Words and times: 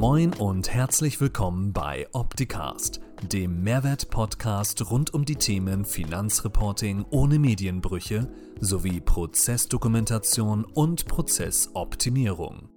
Moin 0.00 0.34
und 0.34 0.74
herzlich 0.74 1.20
willkommen 1.20 1.72
bei 1.72 2.08
Opticast, 2.10 3.00
dem 3.22 3.62
Mehrwert-Podcast 3.62 4.90
rund 4.90 5.14
um 5.14 5.24
die 5.24 5.36
Themen 5.36 5.84
Finanzreporting 5.84 7.04
ohne 7.10 7.38
Medienbrüche 7.38 8.28
sowie 8.58 9.00
Prozessdokumentation 9.00 10.64
und 10.64 11.06
Prozessoptimierung. 11.06 12.70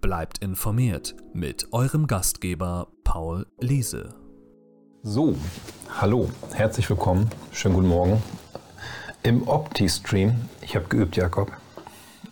Bleibt 0.00 0.38
informiert 0.38 1.14
mit 1.32 1.72
eurem 1.72 2.08
Gastgeber 2.08 2.88
Paul 3.04 3.46
Liese. 3.60 4.16
So, 5.04 5.36
hallo, 6.00 6.28
herzlich 6.54 6.90
willkommen, 6.90 7.30
schönen 7.52 7.76
guten 7.76 7.88
Morgen 7.88 8.22
im 9.22 9.46
Opti-Stream. 9.46 10.34
Ich 10.60 10.74
habe 10.74 10.86
geübt, 10.88 11.14
Jakob. 11.14 11.52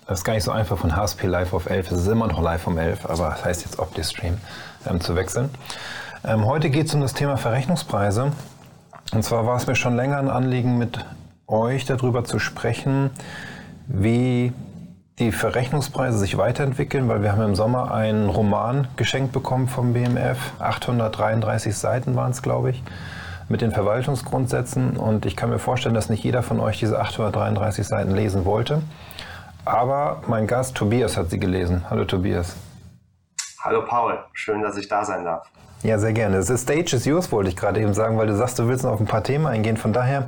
Das 0.07 0.19
ist 0.19 0.25
gar 0.25 0.33
nicht 0.35 0.43
so 0.43 0.51
einfach 0.51 0.77
von 0.77 0.97
HSP 0.97 1.27
Live 1.27 1.53
auf 1.53 1.71
11. 1.71 1.93
Es 1.93 2.01
ist 2.01 2.09
immer 2.09 2.27
noch 2.27 2.43
live 2.43 2.67
um 2.67 2.77
11, 2.77 3.07
aber 3.07 3.31
das 3.31 3.45
heißt 3.45 3.65
jetzt 3.65 3.79
Opti-Stream 3.79 4.37
ähm, 4.91 5.01
zu 5.01 5.15
wechseln. 5.15 5.49
Ähm, 6.25 6.45
heute 6.45 6.71
geht 6.71 6.89
es 6.89 6.95
um 6.95 7.01
das 7.01 7.15
Thema 7.15 7.37
Verrechnungspreise. 7.37 8.33
Und 9.13 9.23
zwar 9.23 9.47
war 9.47 9.57
es 9.57 9.69
mir 9.69 9.77
schon 9.77 9.95
länger 9.95 10.19
ein 10.19 10.29
Anliegen, 10.29 10.77
mit 10.77 11.05
euch 11.47 11.85
darüber 11.85 12.25
zu 12.25 12.41
sprechen, 12.41 13.11
wie 13.87 14.53
die 15.21 15.31
Verrechnungspreise 15.31 16.19
sich 16.19 16.37
weiterentwickeln, 16.37 17.09
weil 17.09 17.23
wir 17.23 17.31
haben 17.31 17.43
im 17.43 17.55
Sommer 17.55 17.95
einen 17.95 18.29
Roman 18.29 18.89
geschenkt 18.97 19.31
bekommen 19.31 19.69
vom 19.69 19.93
BMF. 19.93 20.39
833 20.59 21.77
Seiten 21.77 22.17
waren 22.17 22.33
es, 22.33 22.43
glaube 22.43 22.71
ich, 22.71 22.83
mit 23.49 23.61
den 23.61 23.71
Verwaltungsgrundsätzen. 23.71 24.97
Und 24.97 25.27
ich 25.27 25.37
kann 25.37 25.51
mir 25.51 25.61
vorstellen, 25.61 25.95
dass 25.95 26.09
nicht 26.09 26.25
jeder 26.25 26.43
von 26.43 26.59
euch 26.59 26.81
diese 26.81 26.99
833 26.99 27.87
Seiten 27.87 28.11
lesen 28.17 28.45
wollte. 28.45 28.83
Aber 29.65 30.23
mein 30.27 30.47
Gast 30.47 30.77
Tobias 30.77 31.17
hat 31.17 31.31
sie 31.31 31.39
gelesen. 31.39 31.85
Hallo 31.89 32.05
Tobias. 32.05 32.57
Hallo 33.61 33.85
Paul, 33.85 34.19
schön, 34.33 34.61
dass 34.61 34.77
ich 34.77 34.89
da 34.89 35.05
sein 35.05 35.25
darf. 35.25 35.47
Ja, 35.85 35.99
sehr 35.99 36.13
gerne. 36.13 36.43
The 36.43 36.57
stage 36.57 36.97
is 36.97 37.05
yours, 37.05 37.31
wollte 37.31 37.51
ich 37.51 37.57
gerade 37.57 37.81
eben 37.81 37.95
sagen, 37.95 38.19
weil 38.19 38.27
du 38.27 38.37
sagst, 38.37 38.59
du 38.59 38.69
willst 38.69 38.85
noch 38.85 38.93
auf 38.93 39.01
ein 39.01 39.07
paar 39.07 39.23
Themen 39.23 39.47
eingehen. 39.47 39.77
Von 39.77 39.93
daher, 39.93 40.27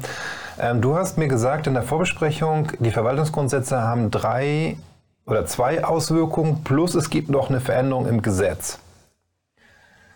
ähm, 0.59 0.81
du 0.81 0.97
hast 0.97 1.19
mir 1.19 1.29
gesagt 1.29 1.67
in 1.67 1.75
der 1.75 1.83
Vorbesprechung, 1.83 2.73
die 2.79 2.91
Verwaltungsgrundsätze 2.91 3.81
haben 3.81 4.11
drei 4.11 4.77
oder 5.27 5.47
zwei 5.47 5.85
Auswirkungen, 5.85 6.63
plus 6.65 6.95
es 6.95 7.11
gibt 7.11 7.29
noch 7.29 7.51
eine 7.51 7.61
Veränderung 7.61 8.07
im 8.07 8.23
Gesetz. 8.23 8.79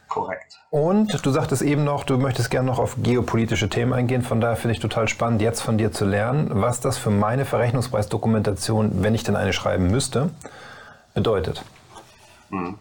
Korrekt. 0.08 0.58
Und 0.70 1.24
du 1.24 1.30
sagtest 1.30 1.62
eben 1.62 1.84
noch, 1.84 2.04
du 2.04 2.18
möchtest 2.18 2.50
gerne 2.50 2.66
noch 2.66 2.78
auf 2.78 2.96
geopolitische 3.02 3.68
Themen 3.68 3.92
eingehen. 3.92 4.22
Von 4.22 4.40
daher 4.40 4.56
finde 4.56 4.72
ich 4.72 4.80
total 4.80 5.08
spannend, 5.08 5.40
jetzt 5.40 5.60
von 5.60 5.78
dir 5.78 5.92
zu 5.92 6.04
lernen, 6.04 6.50
was 6.50 6.80
das 6.80 6.98
für 6.98 7.10
meine 7.10 7.44
Verrechnungspreisdokumentation, 7.44 9.02
wenn 9.02 9.14
ich 9.14 9.22
denn 9.22 9.36
eine 9.36 9.52
schreiben 9.52 9.90
müsste, 9.90 10.30
bedeutet. 11.14 11.62
Hm. 12.50 12.78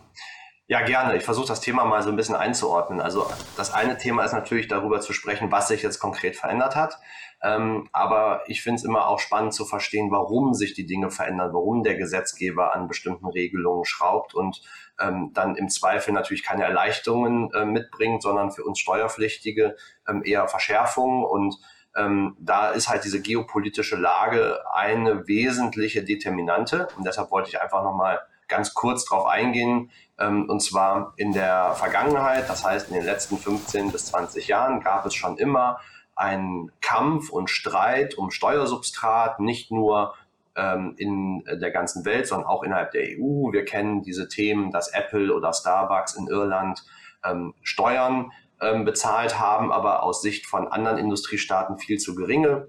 Ja, 0.69 0.81
gerne. 0.81 1.15
Ich 1.15 1.23
versuche 1.23 1.47
das 1.47 1.61
Thema 1.61 1.85
mal 1.85 2.03
so 2.03 2.09
ein 2.09 2.17
bisschen 2.17 2.35
einzuordnen. 2.35 2.99
Also 2.99 3.25
das 3.55 3.73
eine 3.73 3.97
Thema 3.97 4.25
ist 4.25 4.33
natürlich 4.33 4.67
darüber 4.67 4.99
zu 4.99 5.13
sprechen, 5.13 5.49
was 5.49 5.69
sich 5.69 5.81
jetzt 5.81 5.99
konkret 5.99 6.35
verändert 6.35 6.75
hat. 6.75 6.99
Ähm, 7.41 7.87
aber 7.93 8.41
ich 8.47 8.61
finde 8.61 8.75
es 8.75 8.83
immer 8.83 9.07
auch 9.07 9.19
spannend 9.19 9.53
zu 9.53 9.63
verstehen, 9.63 10.11
warum 10.11 10.53
sich 10.53 10.73
die 10.73 10.85
Dinge 10.85 11.09
verändern, 11.09 11.53
warum 11.53 11.83
der 11.83 11.95
Gesetzgeber 11.95 12.75
an 12.75 12.89
bestimmten 12.89 13.27
Regelungen 13.27 13.85
schraubt 13.85 14.35
und 14.35 14.61
ähm, 14.99 15.31
dann 15.33 15.55
im 15.55 15.69
Zweifel 15.69 16.11
natürlich 16.13 16.43
keine 16.43 16.65
Erleichterungen 16.65 17.49
äh, 17.53 17.63
mitbringt, 17.63 18.21
sondern 18.21 18.51
für 18.51 18.65
uns 18.65 18.79
Steuerpflichtige 18.79 19.77
ähm, 20.05 20.21
eher 20.25 20.49
Verschärfungen 20.49 21.23
und 21.23 21.55
ähm, 21.95 22.35
da 22.39 22.71
ist 22.71 22.89
halt 22.89 23.05
diese 23.05 23.21
geopolitische 23.21 23.95
Lage 23.95 24.59
eine 24.73 25.27
wesentliche 25.27 26.03
Determinante. 26.03 26.89
Und 26.97 27.07
deshalb 27.07 27.31
wollte 27.31 27.49
ich 27.49 27.61
einfach 27.61 27.83
nochmal 27.83 28.19
ganz 28.47 28.73
kurz 28.73 29.05
drauf 29.05 29.25
eingehen. 29.25 29.91
Ähm, 30.19 30.49
und 30.49 30.61
zwar 30.61 31.13
in 31.17 31.33
der 31.33 31.73
Vergangenheit, 31.75 32.49
das 32.49 32.65
heißt 32.65 32.89
in 32.89 32.95
den 32.95 33.05
letzten 33.05 33.37
15 33.37 33.91
bis 33.91 34.05
20 34.07 34.47
Jahren, 34.47 34.81
gab 34.81 35.05
es 35.05 35.13
schon 35.13 35.37
immer 35.37 35.79
einen 36.15 36.71
Kampf 36.81 37.29
und 37.29 37.49
Streit 37.49 38.15
um 38.15 38.31
Steuersubstrat, 38.31 39.39
nicht 39.39 39.71
nur 39.71 40.15
ähm, 40.55 40.95
in 40.97 41.43
der 41.61 41.71
ganzen 41.71 42.05
Welt, 42.05 42.27
sondern 42.27 42.47
auch 42.47 42.63
innerhalb 42.63 42.91
der 42.91 43.03
EU. 43.03 43.51
Wir 43.51 43.63
kennen 43.63 44.01
diese 44.01 44.27
Themen, 44.27 44.71
dass 44.71 44.89
Apple 44.89 45.33
oder 45.33 45.53
Starbucks 45.53 46.15
in 46.15 46.27
Irland 46.27 46.83
ähm, 47.23 47.53
Steuern 47.61 48.31
ähm, 48.59 48.85
bezahlt 48.85 49.39
haben, 49.39 49.71
aber 49.71 50.01
aus 50.01 50.21
Sicht 50.21 50.47
von 50.47 50.67
anderen 50.67 50.97
Industriestaaten 50.97 51.77
viel 51.77 51.99
zu 51.99 52.15
geringe. 52.15 52.67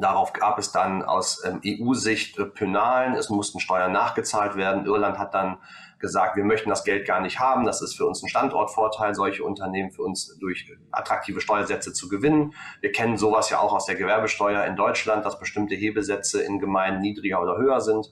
Darauf 0.00 0.32
gab 0.32 0.58
es 0.58 0.72
dann 0.72 1.02
aus 1.02 1.42
ähm, 1.44 1.60
EU-Sicht 1.64 2.38
äh, 2.38 2.46
Penalen, 2.46 3.14
es 3.14 3.28
mussten 3.28 3.60
Steuern 3.60 3.92
nachgezahlt 3.92 4.56
werden. 4.56 4.86
Irland 4.86 5.18
hat 5.18 5.34
dann 5.34 5.58
gesagt, 5.98 6.36
wir 6.36 6.44
möchten 6.44 6.70
das 6.70 6.84
Geld 6.84 7.06
gar 7.06 7.20
nicht 7.20 7.38
haben. 7.38 7.66
Das 7.66 7.82
ist 7.82 7.96
für 7.96 8.06
uns 8.06 8.22
ein 8.22 8.28
Standortvorteil, 8.28 9.14
solche 9.14 9.44
Unternehmen 9.44 9.90
für 9.90 10.02
uns 10.02 10.36
durch 10.38 10.72
attraktive 10.90 11.40
Steuersätze 11.40 11.92
zu 11.92 12.08
gewinnen. 12.08 12.54
Wir 12.80 12.90
kennen 12.90 13.18
sowas 13.18 13.50
ja 13.50 13.58
auch 13.58 13.74
aus 13.74 13.84
der 13.84 13.96
Gewerbesteuer 13.96 14.64
in 14.64 14.76
Deutschland, 14.76 15.24
dass 15.26 15.38
bestimmte 15.38 15.74
Hebesätze 15.74 16.42
in 16.42 16.58
Gemeinden 16.58 17.02
niedriger 17.02 17.42
oder 17.42 17.58
höher 17.58 17.80
sind. 17.80 18.10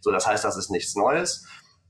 So, 0.00 0.12
das 0.12 0.26
heißt, 0.26 0.44
das 0.44 0.56
ist 0.56 0.70
nichts 0.70 0.94
Neues. 0.94 1.46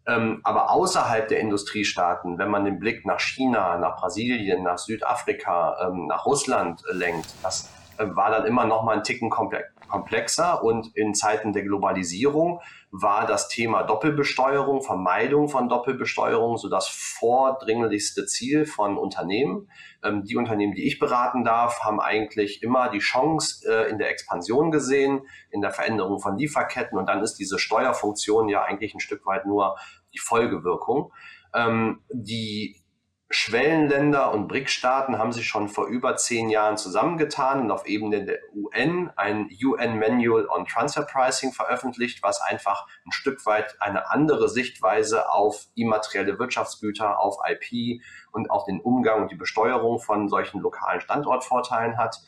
Ähm, 0.06 0.40
aber 0.44 0.70
außerhalb 0.70 1.28
der 1.28 1.40
Industriestaaten, 1.40 2.38
wenn 2.38 2.48
man 2.48 2.64
den 2.64 2.78
Blick 2.78 3.04
nach 3.04 3.20
China, 3.20 3.76
nach 3.78 3.96
Brasilien, 3.96 4.62
nach 4.62 4.78
Südafrika, 4.78 5.88
ähm, 5.88 6.06
nach 6.06 6.24
Russland 6.24 6.82
lenkt, 6.90 7.26
das 7.42 7.68
war 8.14 8.30
dann 8.30 8.46
immer 8.46 8.64
noch 8.64 8.82
mal 8.82 8.96
ein 8.96 9.04
Ticken 9.04 9.30
komplexer 9.30 10.62
und 10.64 10.96
in 10.96 11.14
Zeiten 11.14 11.52
der 11.52 11.62
Globalisierung 11.62 12.60
war 12.90 13.26
das 13.26 13.48
Thema 13.48 13.82
Doppelbesteuerung, 13.82 14.82
Vermeidung 14.82 15.48
von 15.48 15.68
Doppelbesteuerung 15.68 16.56
so 16.56 16.68
das 16.68 16.88
vordringlichste 16.88 18.26
Ziel 18.26 18.64
von 18.64 18.96
Unternehmen. 18.96 19.68
Ähm, 20.02 20.24
die 20.24 20.36
Unternehmen, 20.36 20.74
die 20.74 20.86
ich 20.86 20.98
beraten 20.98 21.44
darf, 21.44 21.80
haben 21.80 22.00
eigentlich 22.00 22.62
immer 22.62 22.88
die 22.88 22.98
Chance 22.98 23.68
äh, 23.68 23.90
in 23.90 23.98
der 23.98 24.10
Expansion 24.10 24.70
gesehen, 24.70 25.22
in 25.50 25.60
der 25.60 25.70
Veränderung 25.70 26.20
von 26.20 26.36
Lieferketten 26.36 26.98
und 26.98 27.08
dann 27.08 27.22
ist 27.22 27.36
diese 27.36 27.58
Steuerfunktion 27.58 28.48
ja 28.48 28.62
eigentlich 28.62 28.94
ein 28.94 29.00
Stück 29.00 29.26
weit 29.26 29.46
nur 29.46 29.76
die 30.12 30.18
Folgewirkung. 30.18 31.12
Ähm, 31.54 32.02
die 32.10 32.79
Schwellenländer 33.32 34.32
und 34.32 34.48
BRIC-Staaten 34.48 35.16
haben 35.16 35.30
sich 35.30 35.46
schon 35.46 35.68
vor 35.68 35.86
über 35.86 36.16
zehn 36.16 36.50
Jahren 36.50 36.76
zusammengetan 36.76 37.60
und 37.60 37.70
auf 37.70 37.86
Ebene 37.86 38.24
der 38.24 38.40
UN 38.52 39.08
ein 39.14 39.48
UN 39.62 40.00
Manual 40.00 40.48
on 40.48 40.66
Transfer 40.66 41.02
Pricing 41.02 41.52
veröffentlicht, 41.52 42.24
was 42.24 42.40
einfach 42.40 42.88
ein 43.06 43.12
Stück 43.12 43.46
weit 43.46 43.76
eine 43.78 44.10
andere 44.10 44.48
Sichtweise 44.48 45.30
auf 45.30 45.68
immaterielle 45.76 46.40
Wirtschaftsgüter, 46.40 47.20
auf 47.20 47.36
IP 47.48 48.02
und 48.32 48.50
auf 48.50 48.64
den 48.64 48.80
Umgang 48.80 49.22
und 49.22 49.30
die 49.30 49.36
Besteuerung 49.36 50.00
von 50.00 50.28
solchen 50.28 50.60
lokalen 50.60 51.00
Standortvorteilen 51.00 51.98
hat. 51.98 52.20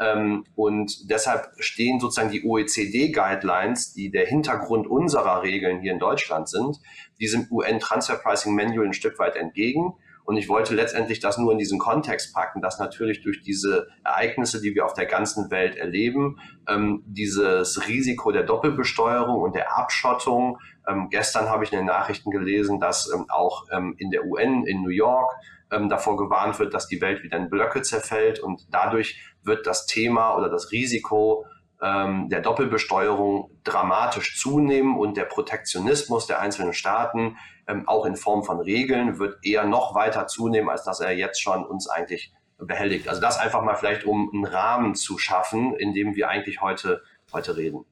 Ähm, 0.00 0.44
und 0.56 1.08
deshalb 1.08 1.52
stehen 1.60 2.00
sozusagen 2.00 2.32
die 2.32 2.44
OECD-Guidelines, 2.44 3.92
die 3.92 4.10
der 4.10 4.26
Hintergrund 4.26 4.88
unserer 4.88 5.42
Regeln 5.42 5.80
hier 5.80 5.92
in 5.92 6.00
Deutschland 6.00 6.48
sind, 6.48 6.80
diesem 7.20 7.46
UN 7.48 7.78
Transfer 7.78 8.16
Pricing 8.16 8.56
Manual 8.56 8.86
ein 8.86 8.92
Stück 8.92 9.20
weit 9.20 9.36
entgegen 9.36 9.94
und 10.28 10.36
ich 10.36 10.50
wollte 10.50 10.74
letztendlich 10.74 11.20
das 11.20 11.38
nur 11.38 11.52
in 11.52 11.58
diesen 11.58 11.78
Kontext 11.78 12.34
packen, 12.34 12.60
dass 12.60 12.78
natürlich 12.78 13.22
durch 13.22 13.40
diese 13.40 13.88
Ereignisse, 14.04 14.60
die 14.60 14.74
wir 14.74 14.84
auf 14.84 14.92
der 14.92 15.06
ganzen 15.06 15.50
Welt 15.50 15.74
erleben, 15.74 16.38
ähm, 16.68 17.02
dieses 17.06 17.88
Risiko 17.88 18.30
der 18.30 18.42
Doppelbesteuerung 18.42 19.40
und 19.40 19.54
der 19.54 19.74
Abschottung, 19.78 20.58
ähm, 20.86 21.08
gestern 21.08 21.48
habe 21.48 21.64
ich 21.64 21.72
in 21.72 21.78
den 21.78 21.86
Nachrichten 21.86 22.30
gelesen, 22.30 22.78
dass 22.78 23.10
ähm, 23.10 23.24
auch 23.30 23.68
ähm, 23.72 23.94
in 23.96 24.10
der 24.10 24.26
UN 24.26 24.66
in 24.66 24.82
New 24.82 24.90
York 24.90 25.32
ähm, 25.70 25.88
davor 25.88 26.18
gewarnt 26.18 26.58
wird, 26.58 26.74
dass 26.74 26.88
die 26.88 27.00
Welt 27.00 27.22
wieder 27.22 27.38
in 27.38 27.48
Blöcke 27.48 27.80
zerfällt 27.80 28.38
und 28.38 28.66
dadurch 28.70 29.18
wird 29.44 29.66
das 29.66 29.86
Thema 29.86 30.36
oder 30.36 30.50
das 30.50 30.72
Risiko 30.72 31.46
ähm, 31.80 32.28
der 32.28 32.40
Doppelbesteuerung 32.40 33.50
dramatisch 33.64 34.40
zunehmen 34.40 34.96
und 34.96 35.16
der 35.16 35.24
Protektionismus 35.24 36.26
der 36.26 36.40
einzelnen 36.40 36.72
Staaten 36.72 37.36
ähm, 37.68 37.86
auch 37.86 38.04
in 38.06 38.16
Form 38.16 38.42
von 38.42 38.60
Regeln 38.60 39.18
wird 39.18 39.38
eher 39.44 39.64
noch 39.64 39.94
weiter 39.94 40.26
zunehmen, 40.26 40.68
als 40.70 40.84
dass 40.84 41.00
er 41.00 41.12
jetzt 41.12 41.40
schon 41.40 41.64
uns 41.64 41.88
eigentlich 41.88 42.32
behelligt. 42.58 43.08
Also 43.08 43.20
das 43.20 43.38
einfach 43.38 43.62
mal 43.62 43.76
vielleicht, 43.76 44.04
um 44.04 44.30
einen 44.32 44.44
Rahmen 44.44 44.94
zu 44.94 45.18
schaffen, 45.18 45.74
in 45.76 45.94
dem 45.94 46.16
wir 46.16 46.28
eigentlich 46.28 46.60
heute, 46.60 47.02
heute 47.32 47.56
reden. 47.56 47.84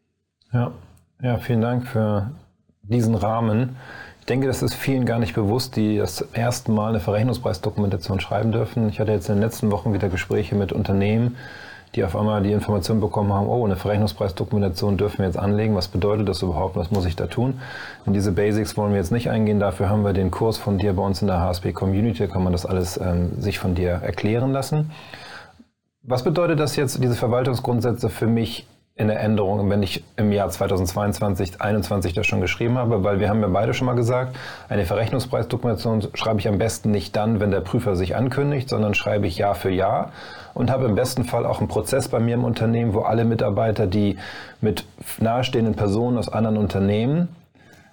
Ja, 0.52 0.72
ja, 1.22 1.38
vielen 1.38 1.60
Dank 1.60 1.86
für 1.86 2.32
diesen 2.82 3.14
Rahmen. 3.14 3.76
Ich 4.20 4.26
denke, 4.26 4.48
das 4.48 4.62
ist 4.62 4.74
vielen 4.74 5.06
gar 5.06 5.20
nicht 5.20 5.34
bewusst, 5.34 5.76
die 5.76 5.98
das 5.98 6.20
erste 6.32 6.72
Mal 6.72 6.88
eine 6.88 7.00
Verrechnungspreisdokumentation 7.00 8.18
schreiben 8.18 8.50
dürfen. 8.50 8.88
Ich 8.88 8.98
hatte 8.98 9.12
jetzt 9.12 9.28
in 9.28 9.36
den 9.36 9.42
letzten 9.42 9.70
Wochen 9.70 9.92
wieder 9.92 10.08
Gespräche 10.08 10.56
mit 10.56 10.72
Unternehmen, 10.72 11.36
die 11.96 12.04
auf 12.04 12.14
einmal 12.14 12.42
die 12.42 12.52
Information 12.52 13.00
bekommen 13.00 13.32
haben, 13.32 13.46
oh, 13.46 13.64
eine 13.64 13.76
Verrechnungspreisdokumentation 13.76 14.98
dürfen 14.98 15.18
wir 15.18 15.26
jetzt 15.26 15.38
anlegen. 15.38 15.74
Was 15.74 15.88
bedeutet 15.88 16.28
das 16.28 16.42
überhaupt? 16.42 16.76
Was 16.76 16.90
muss 16.90 17.06
ich 17.06 17.16
da 17.16 17.26
tun? 17.26 17.60
In 18.04 18.12
diese 18.12 18.32
Basics 18.32 18.76
wollen 18.76 18.92
wir 18.92 18.98
jetzt 18.98 19.12
nicht 19.12 19.30
eingehen. 19.30 19.58
Dafür 19.58 19.88
haben 19.88 20.04
wir 20.04 20.12
den 20.12 20.30
Kurs 20.30 20.58
von 20.58 20.76
dir 20.76 20.92
bei 20.92 21.02
uns 21.02 21.22
in 21.22 21.28
der 21.28 21.40
HSB 21.40 21.72
Community. 21.72 22.18
Da 22.18 22.26
kann 22.26 22.44
man 22.44 22.52
das 22.52 22.66
alles 22.66 22.98
ähm, 22.98 23.40
sich 23.40 23.58
von 23.58 23.74
dir 23.74 23.90
erklären 23.90 24.52
lassen. 24.52 24.92
Was 26.02 26.22
bedeutet 26.22 26.60
das 26.60 26.76
jetzt, 26.76 27.02
diese 27.02 27.14
Verwaltungsgrundsätze 27.14 28.10
für 28.10 28.26
mich 28.26 28.66
in 28.98 29.08
der 29.08 29.20
Änderung, 29.20 29.68
wenn 29.68 29.82
ich 29.82 30.02
im 30.16 30.32
Jahr 30.32 30.48
2022, 30.48 31.52
2021 31.52 32.14
das 32.14 32.26
schon 32.26 32.40
geschrieben 32.40 32.78
habe, 32.78 33.04
weil 33.04 33.20
wir 33.20 33.28
haben 33.28 33.42
ja 33.42 33.48
beide 33.48 33.74
schon 33.74 33.84
mal 33.84 33.94
gesagt, 33.94 34.34
eine 34.70 34.86
Verrechnungspreisdokumentation 34.86 36.08
schreibe 36.14 36.40
ich 36.40 36.48
am 36.48 36.56
besten 36.56 36.92
nicht 36.92 37.14
dann, 37.14 37.38
wenn 37.38 37.50
der 37.50 37.60
Prüfer 37.60 37.94
sich 37.94 38.16
ankündigt, 38.16 38.70
sondern 38.70 38.94
schreibe 38.94 39.26
ich 39.26 39.36
Jahr 39.36 39.54
für 39.54 39.70
Jahr 39.70 40.12
und 40.54 40.70
habe 40.70 40.86
im 40.86 40.94
besten 40.94 41.24
Fall 41.24 41.44
auch 41.44 41.58
einen 41.58 41.68
Prozess 41.68 42.08
bei 42.08 42.20
mir 42.20 42.34
im 42.34 42.44
Unternehmen, 42.44 42.94
wo 42.94 43.00
alle 43.00 43.26
Mitarbeiter, 43.26 43.86
die 43.86 44.16
mit 44.62 44.86
nahestehenden 45.18 45.74
Personen 45.74 46.16
aus 46.16 46.30
anderen 46.30 46.56
Unternehmen 46.56 47.28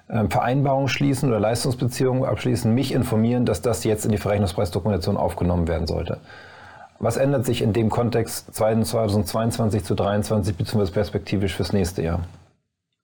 äh, 0.08 0.24
Vereinbarungen 0.30 0.88
schließen 0.88 1.28
oder 1.28 1.42
Leistungsbeziehungen 1.42 2.24
abschließen, 2.24 2.74
mich 2.74 2.94
informieren, 2.94 3.46
dass 3.46 3.62
das 3.62 3.84
jetzt 3.84 4.06
in 4.06 4.12
die 4.12 4.18
Verrechnungspreisdokumentation 4.18 5.18
aufgenommen 5.18 5.68
werden 5.68 5.86
sollte. 5.86 6.20
Was 7.00 7.18
ändert 7.18 7.45
sich 7.45 7.62
in 7.62 7.74
dem 7.74 7.90
Kontext 7.90 8.54
2022 8.56 9.84
zu 9.84 9.95
2023 9.95 10.56
bzw. 10.56 10.92
perspektivisch 10.92 11.56
fürs 11.56 11.74
nächste 11.74 12.01
Jahr? 12.01 12.22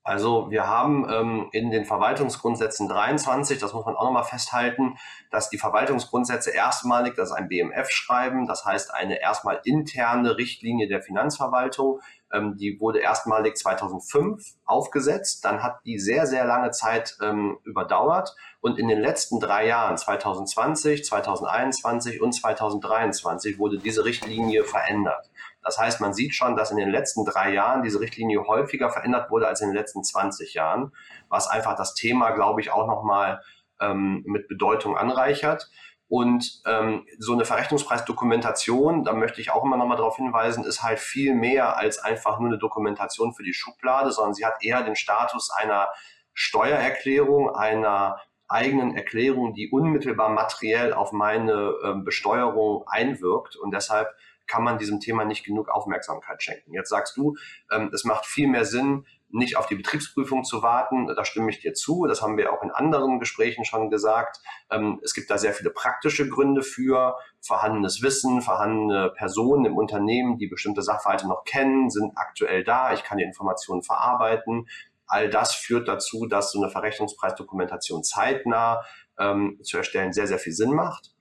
Also 0.09 0.49
wir 0.49 0.65
haben 0.65 1.07
ähm, 1.07 1.49
in 1.51 1.69
den 1.69 1.85
Verwaltungsgrundsätzen 1.85 2.87
23, 2.87 3.59
das 3.59 3.73
muss 3.73 3.85
man 3.85 3.95
auch 3.95 4.05
nochmal 4.05 4.23
festhalten, 4.23 4.97
dass 5.29 5.51
die 5.51 5.59
Verwaltungsgrundsätze 5.59 6.49
erstmalig, 6.49 7.13
das 7.15 7.29
ist 7.29 7.35
ein 7.35 7.47
BMF-Schreiben, 7.47 8.47
das 8.47 8.65
heißt 8.65 8.91
eine 8.91 9.21
erstmal 9.21 9.61
interne 9.65 10.37
Richtlinie 10.37 10.87
der 10.87 11.03
Finanzverwaltung, 11.03 11.99
ähm, 12.33 12.57
die 12.57 12.79
wurde 12.79 12.99
erstmalig 12.99 13.57
2005 13.57 14.43
aufgesetzt, 14.65 15.43
dann 15.45 15.63
hat 15.63 15.79
die 15.85 15.99
sehr, 15.99 16.27
sehr 16.27 16.45
lange 16.45 16.71
Zeit 16.71 17.17
ähm, 17.21 17.57
überdauert 17.63 18.35
und 18.61 18.77
in 18.77 18.87
den 18.87 18.99
letzten 18.99 19.39
drei 19.39 19.67
Jahren, 19.67 19.97
2020, 19.97 21.05
2021 21.05 22.21
und 22.21 22.33
2023, 22.33 23.57
wurde 23.57 23.77
diese 23.79 24.05
Richtlinie 24.05 24.63
verändert. 24.63 25.29
Das 25.63 25.77
heißt, 25.77 26.01
man 26.01 26.13
sieht 26.13 26.35
schon, 26.35 26.55
dass 26.55 26.71
in 26.71 26.77
den 26.77 26.89
letzten 26.89 27.25
drei 27.25 27.53
Jahren 27.53 27.83
diese 27.83 27.99
Richtlinie 27.99 28.47
häufiger 28.47 28.89
verändert 28.89 29.29
wurde 29.29 29.47
als 29.47 29.61
in 29.61 29.69
den 29.69 29.75
letzten 29.75 30.03
20 30.03 30.53
Jahren, 30.53 30.93
was 31.27 31.47
einfach 31.47 31.75
das 31.75 31.93
Thema, 31.93 32.31
glaube 32.31 32.61
ich, 32.61 32.71
auch 32.71 32.87
nochmal 32.87 33.41
ähm, 33.79 34.23
mit 34.25 34.47
Bedeutung 34.47 34.97
anreichert. 34.97 35.69
Und 36.09 36.63
ähm, 36.65 37.05
so 37.19 37.33
eine 37.33 37.45
Verrechnungspreisdokumentation, 37.45 39.03
da 39.03 39.13
möchte 39.13 39.41
ich 39.41 39.51
auch 39.51 39.63
immer 39.63 39.77
nochmal 39.77 39.97
darauf 39.97 40.15
hinweisen, 40.15 40.65
ist 40.65 40.81
halt 40.81 40.99
viel 40.99 41.35
mehr 41.35 41.77
als 41.77 41.99
einfach 41.99 42.39
nur 42.39 42.49
eine 42.49 42.57
Dokumentation 42.57 43.33
für 43.33 43.43
die 43.43 43.53
Schublade, 43.53 44.11
sondern 44.11 44.33
sie 44.33 44.45
hat 44.45 44.63
eher 44.63 44.81
den 44.81 44.95
Status 44.95 45.51
einer 45.55 45.87
Steuererklärung, 46.33 47.55
einer 47.55 48.17
eigenen 48.47 48.95
Erklärung, 48.95 49.53
die 49.53 49.69
unmittelbar 49.69 50.29
materiell 50.29 50.93
auf 50.93 51.11
meine 51.11 51.75
ähm, 51.85 52.03
Besteuerung 52.03 52.85
einwirkt. 52.87 53.55
Und 53.55 53.71
deshalb 53.71 54.09
kann 54.47 54.63
man 54.63 54.79
diesem 54.79 54.99
Thema 54.99 55.25
nicht 55.25 55.45
genug 55.45 55.69
Aufmerksamkeit 55.69 56.41
schenken. 56.41 56.73
Jetzt 56.73 56.89
sagst 56.89 57.15
du, 57.15 57.35
ähm, 57.71 57.91
es 57.93 58.03
macht 58.03 58.25
viel 58.25 58.47
mehr 58.47 58.65
Sinn, 58.65 59.05
nicht 59.31 59.57
auf 59.57 59.67
die 59.67 59.75
Betriebsprüfung 59.75 60.43
zu 60.43 60.63
warten. 60.63 61.07
Da 61.07 61.23
stimme 61.23 61.49
ich 61.49 61.59
dir 61.59 61.73
zu. 61.73 62.05
Das 62.07 62.21
haben 62.21 62.37
wir 62.37 62.51
auch 62.51 62.63
in 62.63 62.71
anderen 62.71 63.19
Gesprächen 63.19 63.65
schon 63.65 63.89
gesagt. 63.89 64.39
Ähm, 64.71 64.99
es 65.03 65.13
gibt 65.13 65.29
da 65.29 65.37
sehr 65.37 65.53
viele 65.53 65.69
praktische 65.69 66.27
Gründe 66.27 66.63
für 66.63 67.17
vorhandenes 67.41 68.01
Wissen, 68.01 68.41
vorhandene 68.41 69.11
Personen 69.15 69.65
im 69.65 69.77
Unternehmen, 69.77 70.37
die 70.37 70.47
bestimmte 70.47 70.81
Sachverhalte 70.81 71.27
noch 71.27 71.43
kennen, 71.45 71.89
sind 71.89 72.13
aktuell 72.15 72.63
da. 72.63 72.93
Ich 72.93 73.03
kann 73.03 73.17
die 73.17 73.23
Informationen 73.23 73.83
verarbeiten. 73.83 74.67
All 75.05 75.29
das 75.29 75.55
führt 75.55 75.87
dazu, 75.87 76.27
dass 76.27 76.51
so 76.51 76.61
eine 76.61 76.71
Verrechnungspreisdokumentation 76.71 78.03
zeitnah 78.03 78.83
ähm, 79.17 79.59
zu 79.63 79.77
erstellen 79.77 80.13
sehr, 80.13 80.27
sehr 80.27 80.39
viel 80.39 80.53
Sinn 80.53 80.73
macht. 80.73 81.11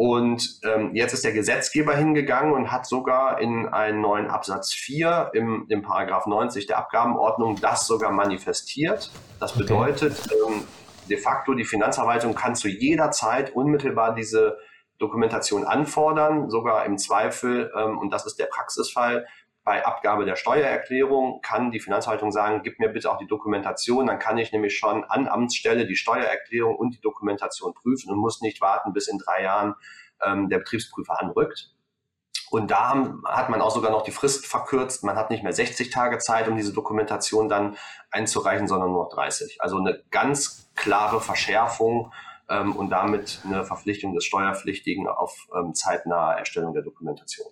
Und 0.00 0.60
ähm, 0.64 0.94
jetzt 0.94 1.12
ist 1.12 1.26
der 1.26 1.32
Gesetzgeber 1.34 1.94
hingegangen 1.94 2.54
und 2.54 2.72
hat 2.72 2.86
sogar 2.86 3.38
in 3.38 3.68
einen 3.68 4.00
neuen 4.00 4.28
Absatz 4.28 4.72
4 4.72 5.32
im, 5.34 5.66
im 5.68 5.82
Paragraph 5.82 6.26
90 6.26 6.66
der 6.66 6.78
Abgabenordnung 6.78 7.56
das 7.56 7.86
sogar 7.86 8.10
manifestiert. 8.10 9.10
Das 9.40 9.52
bedeutet, 9.52 10.18
okay. 10.24 10.54
ähm, 10.54 10.62
de 11.10 11.18
facto 11.18 11.52
die 11.52 11.66
Finanzverwaltung 11.66 12.34
kann 12.34 12.54
zu 12.54 12.68
jeder 12.68 13.10
Zeit 13.10 13.54
unmittelbar 13.54 14.14
diese 14.14 14.56
Dokumentation 14.98 15.64
anfordern, 15.64 16.48
sogar 16.48 16.86
im 16.86 16.96
Zweifel, 16.96 17.70
ähm, 17.76 17.98
und 17.98 18.10
das 18.10 18.24
ist 18.24 18.38
der 18.38 18.46
Praxisfall, 18.46 19.26
bei 19.62 19.84
Abgabe 19.84 20.24
der 20.24 20.36
Steuererklärung 20.36 21.40
kann 21.42 21.70
die 21.70 21.80
Finanzverwaltung 21.80 22.32
sagen, 22.32 22.62
gib 22.62 22.80
mir 22.80 22.88
bitte 22.88 23.10
auch 23.10 23.18
die 23.18 23.26
Dokumentation, 23.26 24.06
dann 24.06 24.18
kann 24.18 24.38
ich 24.38 24.52
nämlich 24.52 24.76
schon 24.76 25.04
an 25.04 25.28
Amtsstelle 25.28 25.86
die 25.86 25.96
Steuererklärung 25.96 26.76
und 26.76 26.94
die 26.94 27.00
Dokumentation 27.00 27.74
prüfen 27.74 28.10
und 28.10 28.18
muss 28.18 28.40
nicht 28.40 28.60
warten, 28.60 28.92
bis 28.92 29.06
in 29.06 29.18
drei 29.18 29.42
Jahren 29.42 29.74
ähm, 30.24 30.48
der 30.48 30.58
Betriebsprüfer 30.58 31.20
anrückt. 31.20 31.74
Und 32.50 32.72
da 32.72 33.14
hat 33.26 33.48
man 33.48 33.60
auch 33.60 33.70
sogar 33.70 33.92
noch 33.92 34.02
die 34.02 34.10
Frist 34.10 34.44
verkürzt. 34.44 35.04
Man 35.04 35.16
hat 35.16 35.30
nicht 35.30 35.44
mehr 35.44 35.52
60 35.52 35.90
Tage 35.90 36.18
Zeit, 36.18 36.48
um 36.48 36.56
diese 36.56 36.72
Dokumentation 36.72 37.48
dann 37.48 37.76
einzureichen, 38.10 38.66
sondern 38.66 38.90
nur 38.90 39.04
noch 39.04 39.10
30. 39.10 39.58
Also 39.60 39.78
eine 39.78 40.02
ganz 40.10 40.68
klare 40.74 41.20
Verschärfung 41.20 42.12
ähm, 42.48 42.74
und 42.74 42.90
damit 42.90 43.40
eine 43.44 43.64
Verpflichtung 43.64 44.14
des 44.14 44.24
Steuerpflichtigen 44.24 45.06
auf 45.06 45.46
ähm, 45.56 45.74
zeitnahe 45.74 46.38
Erstellung 46.38 46.74
der 46.74 46.82
Dokumentation. 46.82 47.46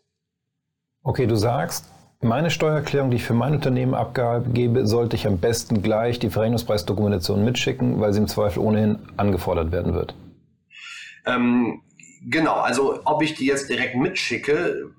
Okay, 1.04 1.26
du 1.26 1.36
sagst, 1.36 1.88
meine 2.20 2.50
Steuererklärung, 2.50 3.10
die 3.10 3.16
ich 3.16 3.24
für 3.24 3.34
mein 3.34 3.54
Unternehmen 3.54 3.94
abgebe, 3.94 4.86
sollte 4.86 5.16
ich 5.16 5.26
am 5.26 5.38
besten 5.38 5.82
gleich 5.82 6.18
die 6.18 6.30
Verrechnungspreisdokumentation 6.30 7.44
mitschicken, 7.44 8.00
weil 8.00 8.12
sie 8.12 8.20
im 8.20 8.28
Zweifel 8.28 8.60
ohnehin 8.60 8.98
angefordert 9.16 9.70
werden 9.70 9.94
wird. 9.94 10.14
Ähm, 11.26 11.82
genau, 12.28 12.54
also 12.54 13.00
ob 13.04 13.22
ich 13.22 13.34
die 13.34 13.46
jetzt 13.46 13.68
direkt 13.68 13.96
mitschicke, 13.96 14.90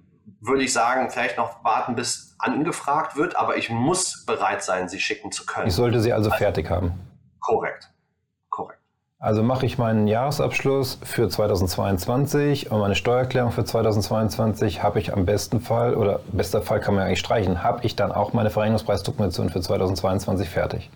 würde 0.42 0.63
ich 0.63 0.71
sagen, 0.71 1.10
vielleicht 1.10 1.38
noch 1.38 1.63
warten, 1.63 1.95
bis 1.95 2.36
angefragt 2.39 3.18
wird, 3.18 3.36
aber 3.36 3.57
ich 3.57 3.69
muss 3.69 4.25
bereit 4.25 4.63
sein, 4.63 4.88
sie 4.88 5.00
schicken 5.00 5.31
zu 5.31 5.45
können. 5.45 5.68
Ich 5.68 5.74
sollte 5.74 6.00
sie 6.00 6.13
also, 6.13 6.30
also 6.30 6.38
fertig 6.38 6.69
haben. 6.69 6.94
Korrekt. 7.42 7.89
Also 9.21 9.44
mache 9.44 9.66
ich 9.66 9.77
meinen 9.77 10.07
Jahresabschluss 10.07 10.98
für 11.04 11.27
2022 11.27 12.71
und 12.71 12.80
meine 12.80 12.95
Steuererklärung 12.95 13.51
für 13.51 13.66
2022 13.66 14.81
habe 14.81 15.00
ich 15.00 15.12
am 15.12 15.25
besten 15.25 15.60
Fall, 15.60 15.95
oder 15.95 16.21
bester 16.31 16.62
Fall 16.62 16.80
kann 16.80 16.94
man 16.94 17.01
ja 17.01 17.07
eigentlich 17.07 17.19
streichen, 17.19 17.62
habe 17.62 17.86
ich 17.86 17.98
dann 17.98 18.13
auch 18.13 18.31
meine 18.31 18.50
Verrechnungspreisdokumentation 18.50 19.50
für 19.50 19.60
2022 19.60 20.48
fertig. 20.48 20.89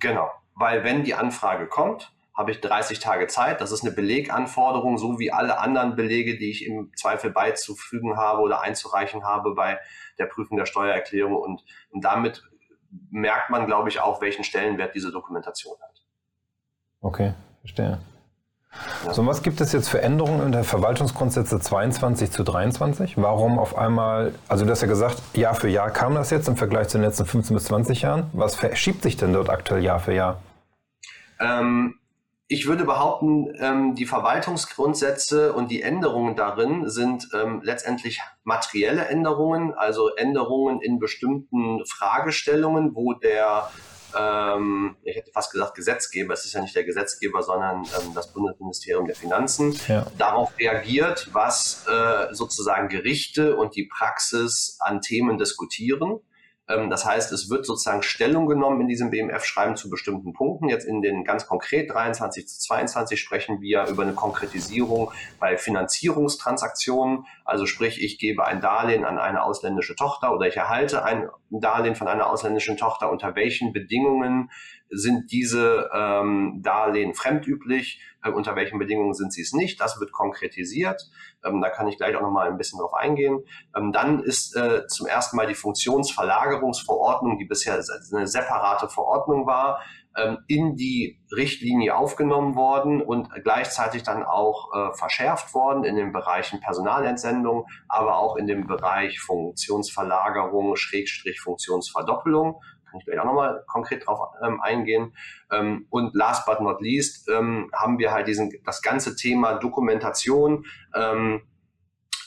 Genau, 0.00 0.30
weil 0.54 0.82
wenn 0.82 1.04
die 1.04 1.12
Anfrage 1.12 1.66
kommt, 1.66 2.10
habe 2.34 2.52
ich 2.52 2.62
30 2.62 3.00
Tage 3.00 3.26
Zeit. 3.26 3.60
Das 3.60 3.70
ist 3.70 3.84
eine 3.84 3.92
Beleganforderung, 3.92 4.96
so 4.96 5.18
wie 5.18 5.30
alle 5.30 5.58
anderen 5.58 5.94
Belege, 5.94 6.38
die 6.38 6.50
ich 6.50 6.64
im 6.64 6.90
Zweifel 6.96 7.30
beizufügen 7.30 8.16
habe 8.16 8.40
oder 8.40 8.62
einzureichen 8.62 9.24
habe 9.24 9.54
bei 9.54 9.78
der 10.18 10.24
Prüfung 10.24 10.56
der 10.56 10.64
Steuererklärung. 10.64 11.34
Und, 11.34 11.62
und 11.90 12.02
damit 12.02 12.44
merkt 13.10 13.50
man, 13.50 13.66
glaube 13.66 13.90
ich, 13.90 14.00
auch, 14.00 14.22
welchen 14.22 14.42
Stellenwert 14.42 14.94
diese 14.94 15.12
Dokumentation 15.12 15.76
hat. 15.82 15.91
Okay, 17.02 17.34
verstehe. 17.60 17.98
So, 19.10 19.26
was 19.26 19.42
gibt 19.42 19.60
es 19.60 19.72
jetzt 19.72 19.88
für 19.88 20.00
Änderungen 20.00 20.46
in 20.46 20.52
der 20.52 20.64
Verwaltungsgrundsätze 20.64 21.60
22 21.60 22.30
zu 22.30 22.42
23? 22.42 23.20
Warum 23.20 23.58
auf 23.58 23.76
einmal, 23.76 24.34
also 24.48 24.64
du 24.64 24.70
hast 24.70 24.80
ja 24.80 24.88
gesagt, 24.88 25.20
Jahr 25.34 25.54
für 25.54 25.68
Jahr 25.68 25.90
kam 25.90 26.14
das 26.14 26.30
jetzt 26.30 26.48
im 26.48 26.56
Vergleich 26.56 26.88
zu 26.88 26.96
den 26.96 27.04
letzten 27.04 27.26
15 27.26 27.54
bis 27.54 27.64
20 27.64 28.02
Jahren. 28.02 28.30
Was 28.32 28.54
verschiebt 28.54 29.02
sich 29.02 29.16
denn 29.18 29.32
dort 29.34 29.50
aktuell 29.50 29.84
Jahr 29.84 30.00
für 30.00 30.14
Jahr? 30.14 30.40
Ähm, 31.38 31.96
ich 32.48 32.66
würde 32.66 32.84
behaupten, 32.84 33.52
ähm, 33.58 33.94
die 33.94 34.06
Verwaltungsgrundsätze 34.06 35.52
und 35.52 35.70
die 35.70 35.82
Änderungen 35.82 36.36
darin 36.36 36.88
sind 36.88 37.28
ähm, 37.34 37.60
letztendlich 37.62 38.20
materielle 38.44 39.06
Änderungen, 39.06 39.74
also 39.74 40.14
Änderungen 40.16 40.80
in 40.80 40.98
bestimmten 40.98 41.84
Fragestellungen, 41.84 42.94
wo 42.94 43.12
der 43.12 43.70
ähm, 44.18 44.96
ich 45.02 45.16
hätte 45.16 45.30
fast 45.32 45.52
gesagt 45.52 45.74
Gesetzgeber, 45.74 46.34
es 46.34 46.44
ist 46.44 46.52
ja 46.52 46.60
nicht 46.60 46.74
der 46.74 46.84
Gesetzgeber, 46.84 47.42
sondern 47.42 47.82
ähm, 47.84 48.14
das 48.14 48.32
Bundesministerium 48.32 49.06
der 49.06 49.16
Finanzen, 49.16 49.78
ja. 49.88 50.06
darauf 50.18 50.58
reagiert, 50.58 51.28
was 51.32 51.86
äh, 51.88 52.32
sozusagen 52.32 52.88
Gerichte 52.88 53.56
und 53.56 53.76
die 53.76 53.84
Praxis 53.84 54.76
an 54.80 55.00
Themen 55.00 55.38
diskutieren. 55.38 56.20
Ähm, 56.72 56.90
das 56.90 57.04
heißt, 57.04 57.32
es 57.32 57.50
wird 57.50 57.66
sozusagen 57.66 58.02
Stellung 58.02 58.46
genommen 58.46 58.80
in 58.80 58.88
diesem 58.88 59.10
BMF-Schreiben 59.10 59.76
zu 59.76 59.90
bestimmten 59.90 60.32
Punkten. 60.32 60.68
Jetzt 60.68 60.84
in 60.84 61.02
den 61.02 61.24
ganz 61.24 61.46
konkret 61.46 61.90
23 61.90 62.46
zu 62.48 62.58
22 62.60 63.20
sprechen 63.20 63.60
wir 63.60 63.86
über 63.86 64.02
eine 64.02 64.14
Konkretisierung 64.14 65.12
bei 65.38 65.56
Finanzierungstransaktionen. 65.56 67.26
Also 67.44 67.66
sprich, 67.66 68.02
ich 68.02 68.18
gebe 68.18 68.46
ein 68.46 68.60
Darlehen 68.60 69.04
an 69.04 69.18
eine 69.18 69.42
ausländische 69.42 69.96
Tochter 69.96 70.34
oder 70.34 70.46
ich 70.46 70.56
erhalte 70.56 71.04
ein 71.04 71.28
Darlehen 71.50 71.94
von 71.94 72.08
einer 72.08 72.30
ausländischen 72.30 72.76
Tochter. 72.76 73.10
Unter 73.10 73.34
welchen 73.34 73.72
Bedingungen 73.72 74.50
sind 74.88 75.32
diese 75.32 75.90
ähm, 75.94 76.60
Darlehen 76.62 77.14
fremdüblich? 77.14 78.00
Äh, 78.22 78.30
unter 78.30 78.56
welchen 78.56 78.78
Bedingungen 78.78 79.14
sind 79.14 79.32
sie 79.32 79.42
es 79.42 79.52
nicht? 79.52 79.80
Das 79.80 79.98
wird 80.00 80.12
konkretisiert. 80.12 81.10
Ähm, 81.44 81.60
da 81.60 81.70
kann 81.70 81.88
ich 81.88 81.96
gleich 81.96 82.16
auch 82.16 82.22
noch 82.22 82.30
mal 82.30 82.48
ein 82.48 82.58
bisschen 82.58 82.78
drauf 82.78 82.94
eingehen. 82.94 83.44
Ähm, 83.76 83.92
dann 83.92 84.22
ist 84.22 84.56
äh, 84.56 84.86
zum 84.86 85.06
ersten 85.06 85.36
Mal 85.36 85.46
die 85.46 85.54
Funktionsverlagerungsverordnung, 85.54 87.38
die 87.38 87.44
bisher 87.44 87.82
eine 88.12 88.26
separate 88.26 88.88
Verordnung 88.88 89.46
war, 89.46 89.80
ähm, 90.16 90.38
in 90.46 90.76
die 90.76 91.18
Richtlinie 91.34 91.96
aufgenommen 91.96 92.54
worden 92.54 93.00
und 93.00 93.30
gleichzeitig 93.42 94.02
dann 94.02 94.24
auch 94.24 94.68
äh, 94.74 94.94
verschärft 94.94 95.54
worden 95.54 95.84
in 95.84 95.96
den 95.96 96.12
Bereichen 96.12 96.60
Personalentsendung, 96.60 97.66
aber 97.88 98.18
auch 98.18 98.36
in 98.36 98.46
dem 98.46 98.66
Bereich 98.66 99.20
Funktionsverlagerung, 99.20 100.76
Schrägstrich 100.76 101.40
Funktionsverdoppelung. 101.40 102.60
Kann 102.92 103.00
ich 103.00 103.06
gleich 103.06 103.18
auch 103.18 103.24
nochmal 103.24 103.64
konkret 103.66 104.06
drauf 104.06 104.34
ähm, 104.44 104.60
eingehen. 104.60 105.14
Ähm, 105.50 105.86
und 105.90 106.14
last 106.14 106.46
but 106.46 106.60
not 106.60 106.80
least 106.80 107.28
ähm, 107.28 107.70
haben 107.74 107.98
wir 107.98 108.12
halt 108.12 108.28
diesen, 108.28 108.52
das 108.64 108.82
ganze 108.82 109.16
Thema 109.16 109.54
Dokumentation 109.54 110.66
ähm, 110.94 111.42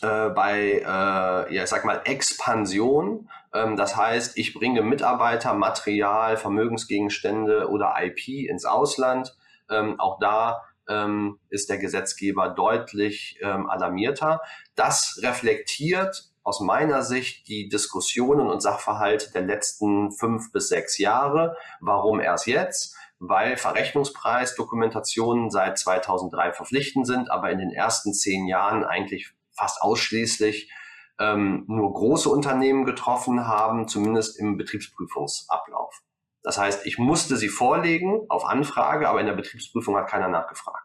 äh, 0.02 0.30
bei, 0.30 0.82
äh, 0.82 1.54
ja, 1.56 1.64
ich 1.64 1.70
sag 1.70 1.86
mal, 1.86 2.02
Expansion. 2.06 3.30
Ähm, 3.54 3.76
das 3.76 3.96
heißt, 3.96 4.38
ich 4.38 4.54
bringe 4.54 4.82
Mitarbeiter, 4.82 5.54
Material, 5.54 6.36
Vermögensgegenstände 6.38 7.70
oder 7.70 7.94
IP 8.02 8.28
ins 8.50 8.66
Ausland. 8.66 9.38
Ähm, 9.70 10.00
auch 10.00 10.20
da 10.20 10.64
ähm, 10.88 11.40
ist 11.50 11.70
der 11.70 11.78
Gesetzgeber 11.78 12.50
deutlich 12.50 13.40
ähm, 13.42 13.70
alarmierter. 13.70 14.42
Das 14.76 15.20
reflektiert 15.22 16.32
aus 16.46 16.60
meiner 16.60 17.02
Sicht 17.02 17.48
die 17.48 17.68
Diskussionen 17.70 18.48
und 18.48 18.62
Sachverhalte 18.62 19.32
der 19.32 19.42
letzten 19.42 20.12
fünf 20.12 20.52
bis 20.52 20.70
sechs 20.70 21.00
Jahre. 21.00 21.58
Warum 21.82 22.20
erst 22.20 22.46
jetzt? 22.46 22.96
Weil 23.18 23.58
Verrechnungspreisdokumentationen 23.58 25.50
seit 25.50 25.80
2003 25.80 26.54
verpflichtend 26.54 27.08
sind, 27.08 27.32
aber 27.32 27.50
in 27.50 27.58
den 27.58 27.72
ersten 27.72 28.14
zehn 28.14 28.46
Jahren 28.46 28.84
eigentlich 28.84 29.34
fast 29.54 29.82
ausschließlich 29.82 30.72
ähm, 31.20 31.66
nur 31.68 31.92
große 31.92 32.30
Unternehmen 32.30 32.86
getroffen 32.86 33.48
haben, 33.48 33.88
zumindest 33.88 34.40
im 34.40 34.56
Betriebsprüfungsablauf. 34.58 36.04
Das 36.44 36.60
heißt, 36.60 36.86
ich 36.86 37.00
musste 37.00 37.38
sie 37.38 37.50
vorlegen 37.50 38.22
auf 38.30 38.46
Anfrage, 38.46 39.10
aber 39.10 39.20
in 39.20 39.25
der 39.25 39.34
Betriebsprüfung 39.34 39.98
hat 39.98 40.10
keiner 40.10 40.28
nachgefragt. 40.28 40.85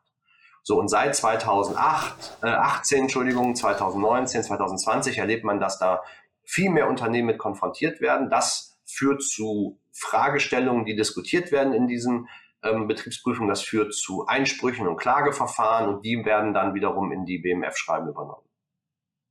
So, 0.62 0.78
und 0.78 0.88
seit 0.88 1.14
2008, 1.16 2.38
äh, 2.42 2.48
18, 2.48 3.02
Entschuldigung, 3.02 3.54
2019, 3.54 4.42
2020 4.42 5.18
erlebt 5.18 5.44
man, 5.44 5.60
dass 5.60 5.78
da 5.78 6.02
viel 6.44 6.70
mehr 6.70 6.88
Unternehmen 6.88 7.28
mit 7.28 7.38
konfrontiert 7.38 8.00
werden. 8.00 8.28
Das 8.28 8.78
führt 8.84 9.22
zu 9.22 9.80
Fragestellungen, 9.92 10.84
die 10.84 10.96
diskutiert 10.96 11.52
werden 11.52 11.72
in 11.72 11.86
diesen 11.86 12.28
ähm, 12.62 12.88
Betriebsprüfungen. 12.88 13.48
Das 13.48 13.62
führt 13.62 13.94
zu 13.94 14.26
Einsprüchen 14.26 14.86
und 14.86 14.96
Klageverfahren 14.96 15.88
und 15.88 16.04
die 16.04 16.24
werden 16.24 16.52
dann 16.52 16.74
wiederum 16.74 17.12
in 17.12 17.24
die 17.24 17.38
BMF-Schreiben 17.38 18.08
übernommen. 18.08 18.46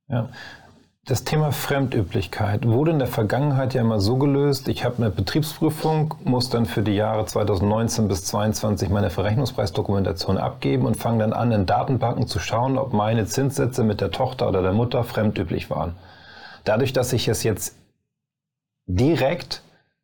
Ja. 0.07 0.29
Das 1.06 1.24
Thema 1.24 1.51
Fremdüblichkeit 1.51 2.68
wurde 2.68 2.91
in 2.91 3.00
der 3.00 3.08
Vergangenheit 3.08 3.74
ja 3.74 3.82
immer 3.82 4.00
so 4.00 4.18
gelöst, 4.18 4.68
ich 4.68 4.86
habe 4.86 4.98
eine 4.98 5.10
Betriebsprüfung, 5.10 6.13
muss 6.24 6.51
dann 6.51 6.68
für 6.68 6.84
die 6.84 6.94
Jahre 6.94 7.25
2019 7.25 8.08
bis 8.08 8.25
2022 8.25 8.89
meine 8.89 9.10
Verrechnungspreisdokumentation 9.10 10.38
abgeben 10.38 10.86
und 10.86 10.98
fange 10.98 11.20
dann 11.20 11.34
an, 11.34 11.51
in 11.51 11.65
Datenbanken 11.65 12.27
zu 12.27 12.38
schauen, 12.38 12.77
ob 12.77 12.94
meine 12.94 13.25
Zinssätze 13.25 13.84
mit 13.84 14.01
der 14.01 14.12
Tochter 14.12 14.48
oder 14.48 14.62
der 14.62 14.74
Mutter 14.74 15.03
fremdüblich 15.03 15.72
waren. 15.72 15.96
Dadurch, 16.63 16.94
dass 16.94 17.12
ich 17.12 17.27
es 17.27 17.41
jetzt 17.41 17.75
direkt 18.86 19.63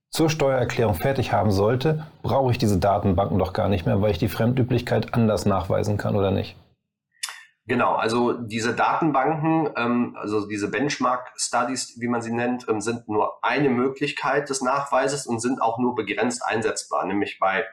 zur 0.10 0.30
Steuererklärung 0.30 0.96
fertig 0.96 1.32
haben 1.32 1.52
sollte, 1.52 2.06
brauche 2.24 2.52
ich 2.52 2.58
diese 2.58 2.80
Datenbanken 2.80 3.38
doch 3.38 3.54
gar 3.54 3.70
nicht 3.70 3.86
mehr, 3.86 4.02
weil 4.02 4.12
ich 4.12 4.18
die 4.18 4.30
Fremdüblichkeit 4.30 5.14
anders 5.14 5.46
nachweisen 5.46 5.98
kann 5.98 6.16
oder 6.16 6.32
nicht. 6.32 6.56
Genau, 7.68 7.96
also 7.96 8.34
diese 8.34 8.76
Datenbanken, 8.76 9.72
ähm, 9.76 10.16
also 10.20 10.48
diese 10.48 10.70
Benchmark-Studies, 10.70 12.00
wie 12.00 12.08
man 12.08 12.22
sie 12.22 12.32
nennt, 12.32 12.68
ähm, 12.70 12.80
sind 12.80 13.08
nur 13.08 13.44
eine 13.44 13.70
Möglichkeit 13.70 14.50
des 14.50 14.62
Nachweises 14.62 15.26
und 15.26 15.40
sind 15.40 15.60
auch 15.60 15.80
nur 15.80 15.96
begrenzt 15.96 16.46
einsetzbar, 16.46 17.06
nämlich 17.06 17.40
bei 17.40 17.66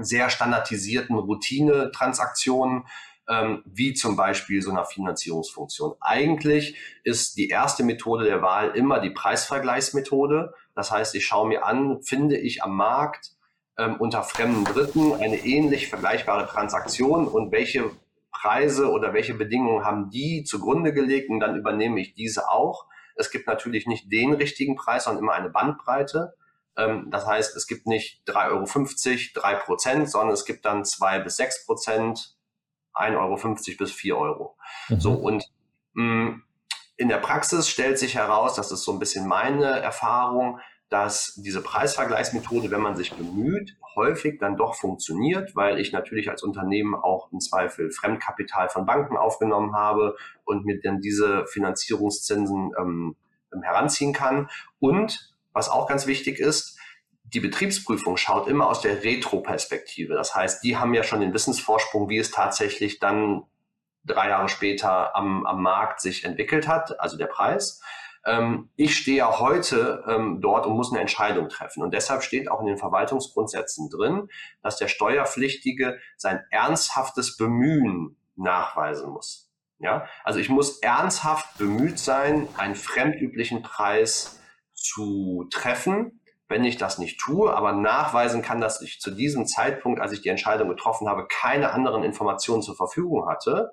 sehr 0.00 0.30
standardisierten 0.30 1.16
Routine-Transaktionen, 1.16 2.86
ähm, 3.28 3.62
wie 3.66 3.94
zum 3.94 4.16
Beispiel 4.16 4.60
so 4.60 4.72
einer 4.72 4.84
Finanzierungsfunktion. 4.84 5.94
Eigentlich 6.00 6.76
ist 7.04 7.36
die 7.36 7.48
erste 7.48 7.84
Methode 7.84 8.24
der 8.24 8.42
Wahl 8.42 8.70
immer 8.70 8.98
die 8.98 9.10
Preisvergleichsmethode. 9.10 10.52
Das 10.74 10.90
heißt, 10.90 11.14
ich 11.14 11.24
schaue 11.24 11.46
mir 11.46 11.64
an, 11.64 12.02
finde 12.02 12.36
ich 12.36 12.64
am 12.64 12.76
Markt 12.76 13.30
ähm, 13.78 13.94
unter 14.00 14.24
fremden 14.24 14.64
Dritten 14.64 15.14
eine 15.14 15.36
ähnlich 15.36 15.88
vergleichbare 15.88 16.48
Transaktion 16.48 17.28
und 17.28 17.52
welche 17.52 17.92
Preise 18.34 18.90
oder 18.90 19.14
welche 19.14 19.34
Bedingungen 19.34 19.84
haben 19.84 20.10
die 20.10 20.44
zugrunde 20.44 20.92
gelegt 20.92 21.30
und 21.30 21.40
dann 21.40 21.56
übernehme 21.56 22.00
ich 22.00 22.14
diese 22.14 22.50
auch. 22.50 22.86
Es 23.16 23.30
gibt 23.30 23.46
natürlich 23.46 23.86
nicht 23.86 24.12
den 24.12 24.34
richtigen 24.34 24.76
Preis, 24.76 25.04
sondern 25.04 25.22
immer 25.22 25.32
eine 25.34 25.48
Bandbreite. 25.48 26.34
Ähm, 26.76 27.08
das 27.10 27.26
heißt, 27.26 27.56
es 27.56 27.66
gibt 27.66 27.86
nicht 27.86 28.28
3,50 28.28 28.50
Euro, 28.50 29.40
3 29.40 29.54
Prozent, 29.54 30.10
sondern 30.10 30.34
es 30.34 30.44
gibt 30.44 30.64
dann 30.64 30.84
2 30.84 31.20
bis 31.20 31.36
6 31.36 31.66
Prozent, 31.66 32.36
1,50 32.94 33.16
Euro 33.16 33.76
bis 33.78 33.92
4 33.92 34.16
Euro. 34.16 34.56
Mhm. 34.88 35.00
So, 35.00 35.12
und 35.12 35.44
mh, 35.94 36.04
mm, 36.04 36.42
in 36.96 37.08
der 37.08 37.18
Praxis 37.18 37.68
stellt 37.68 37.98
sich 37.98 38.14
heraus, 38.14 38.54
das 38.54 38.70
ist 38.70 38.84
so 38.84 38.92
ein 38.92 38.98
bisschen 38.98 39.26
meine 39.26 39.80
Erfahrung, 39.80 40.60
dass 40.88 41.34
diese 41.36 41.62
Preisvergleichsmethode, 41.62 42.70
wenn 42.70 42.80
man 42.80 42.96
sich 42.96 43.12
bemüht, 43.12 43.76
häufig 43.96 44.38
dann 44.38 44.56
doch 44.56 44.74
funktioniert, 44.74 45.54
weil 45.56 45.78
ich 45.78 45.92
natürlich 45.92 46.30
als 46.30 46.42
Unternehmen 46.42 46.94
auch 46.94 47.32
im 47.32 47.40
Zweifel 47.40 47.90
Fremdkapital 47.90 48.68
von 48.68 48.86
Banken 48.86 49.16
aufgenommen 49.16 49.74
habe 49.74 50.16
und 50.44 50.64
mir 50.64 50.80
dann 50.80 51.00
diese 51.00 51.46
Finanzierungszinsen 51.46 52.72
ähm, 52.78 53.16
heranziehen 53.62 54.12
kann. 54.12 54.48
Und 54.78 55.34
was 55.52 55.68
auch 55.68 55.88
ganz 55.88 56.06
wichtig 56.06 56.38
ist, 56.38 56.78
die 57.22 57.40
Betriebsprüfung 57.40 58.16
schaut 58.16 58.48
immer 58.48 58.68
aus 58.68 58.80
der 58.80 59.02
Retro-Perspektive. 59.02 60.14
Das 60.14 60.34
heißt, 60.34 60.62
die 60.62 60.76
haben 60.76 60.94
ja 60.94 61.02
schon 61.02 61.20
den 61.20 61.32
Wissensvorsprung, 61.32 62.08
wie 62.08 62.18
es 62.18 62.30
tatsächlich 62.30 62.98
dann 62.98 63.44
drei 64.04 64.28
Jahre 64.28 64.48
später 64.48 65.16
am, 65.16 65.46
am 65.46 65.62
Markt 65.62 66.00
sich 66.00 66.24
entwickelt 66.24 66.68
hat, 66.68 67.00
also 67.00 67.16
der 67.16 67.26
Preis. 67.26 67.80
Ähm, 68.26 68.70
ich 68.76 68.96
stehe 68.96 69.18
ja 69.18 69.38
heute 69.38 70.04
ähm, 70.08 70.40
dort 70.40 70.66
und 70.66 70.74
muss 70.74 70.92
eine 70.92 71.00
Entscheidung 71.00 71.48
treffen. 71.48 71.82
Und 71.82 71.92
deshalb 71.92 72.22
steht 72.22 72.50
auch 72.50 72.60
in 72.60 72.66
den 72.66 72.78
Verwaltungsgrundsätzen 72.78 73.90
drin, 73.90 74.28
dass 74.62 74.76
der 74.76 74.88
Steuerpflichtige 74.88 75.98
sein 76.16 76.42
ernsthaftes 76.50 77.36
Bemühen 77.36 78.16
nachweisen 78.36 79.10
muss. 79.10 79.50
Ja, 79.78 80.06
also 80.22 80.38
ich 80.38 80.48
muss 80.48 80.78
ernsthaft 80.78 81.58
bemüht 81.58 81.98
sein, 81.98 82.48
einen 82.56 82.74
fremdüblichen 82.74 83.62
Preis 83.62 84.40
zu 84.72 85.46
treffen. 85.50 86.20
Wenn 86.48 86.64
ich 86.64 86.76
das 86.76 86.98
nicht 86.98 87.18
tue, 87.18 87.54
aber 87.54 87.72
nachweisen 87.72 88.42
kann, 88.42 88.60
dass 88.60 88.80
ich 88.80 89.00
zu 89.00 89.10
diesem 89.10 89.46
Zeitpunkt, 89.46 90.00
als 90.00 90.12
ich 90.12 90.20
die 90.22 90.28
Entscheidung 90.28 90.68
getroffen 90.68 91.08
habe, 91.08 91.26
keine 91.26 91.72
anderen 91.72 92.04
Informationen 92.04 92.62
zur 92.62 92.76
Verfügung 92.76 93.28
hatte, 93.28 93.72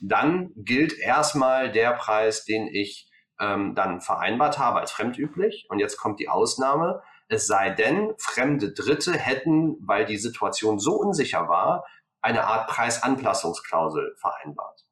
dann 0.00 0.50
gilt 0.56 0.98
erstmal 0.98 1.72
der 1.72 1.92
Preis, 1.92 2.44
den 2.44 2.68
ich 2.68 3.07
ähm, 3.40 3.74
dann 3.74 4.00
vereinbart 4.00 4.58
habe 4.58 4.80
als 4.80 4.92
fremdüblich. 4.92 5.66
Und 5.68 5.78
jetzt 5.78 5.96
kommt 5.96 6.20
die 6.20 6.28
Ausnahme. 6.28 7.02
Es 7.28 7.46
sei 7.46 7.70
denn, 7.70 8.14
fremde 8.18 8.72
Dritte 8.72 9.12
hätten, 9.12 9.76
weil 9.80 10.06
die 10.06 10.16
Situation 10.16 10.78
so 10.78 10.94
unsicher 10.96 11.48
war, 11.48 11.84
eine 12.20 12.44
Art 12.44 12.68
Preisanpassungsklausel 12.68 14.14
vereinbart. 14.16 14.84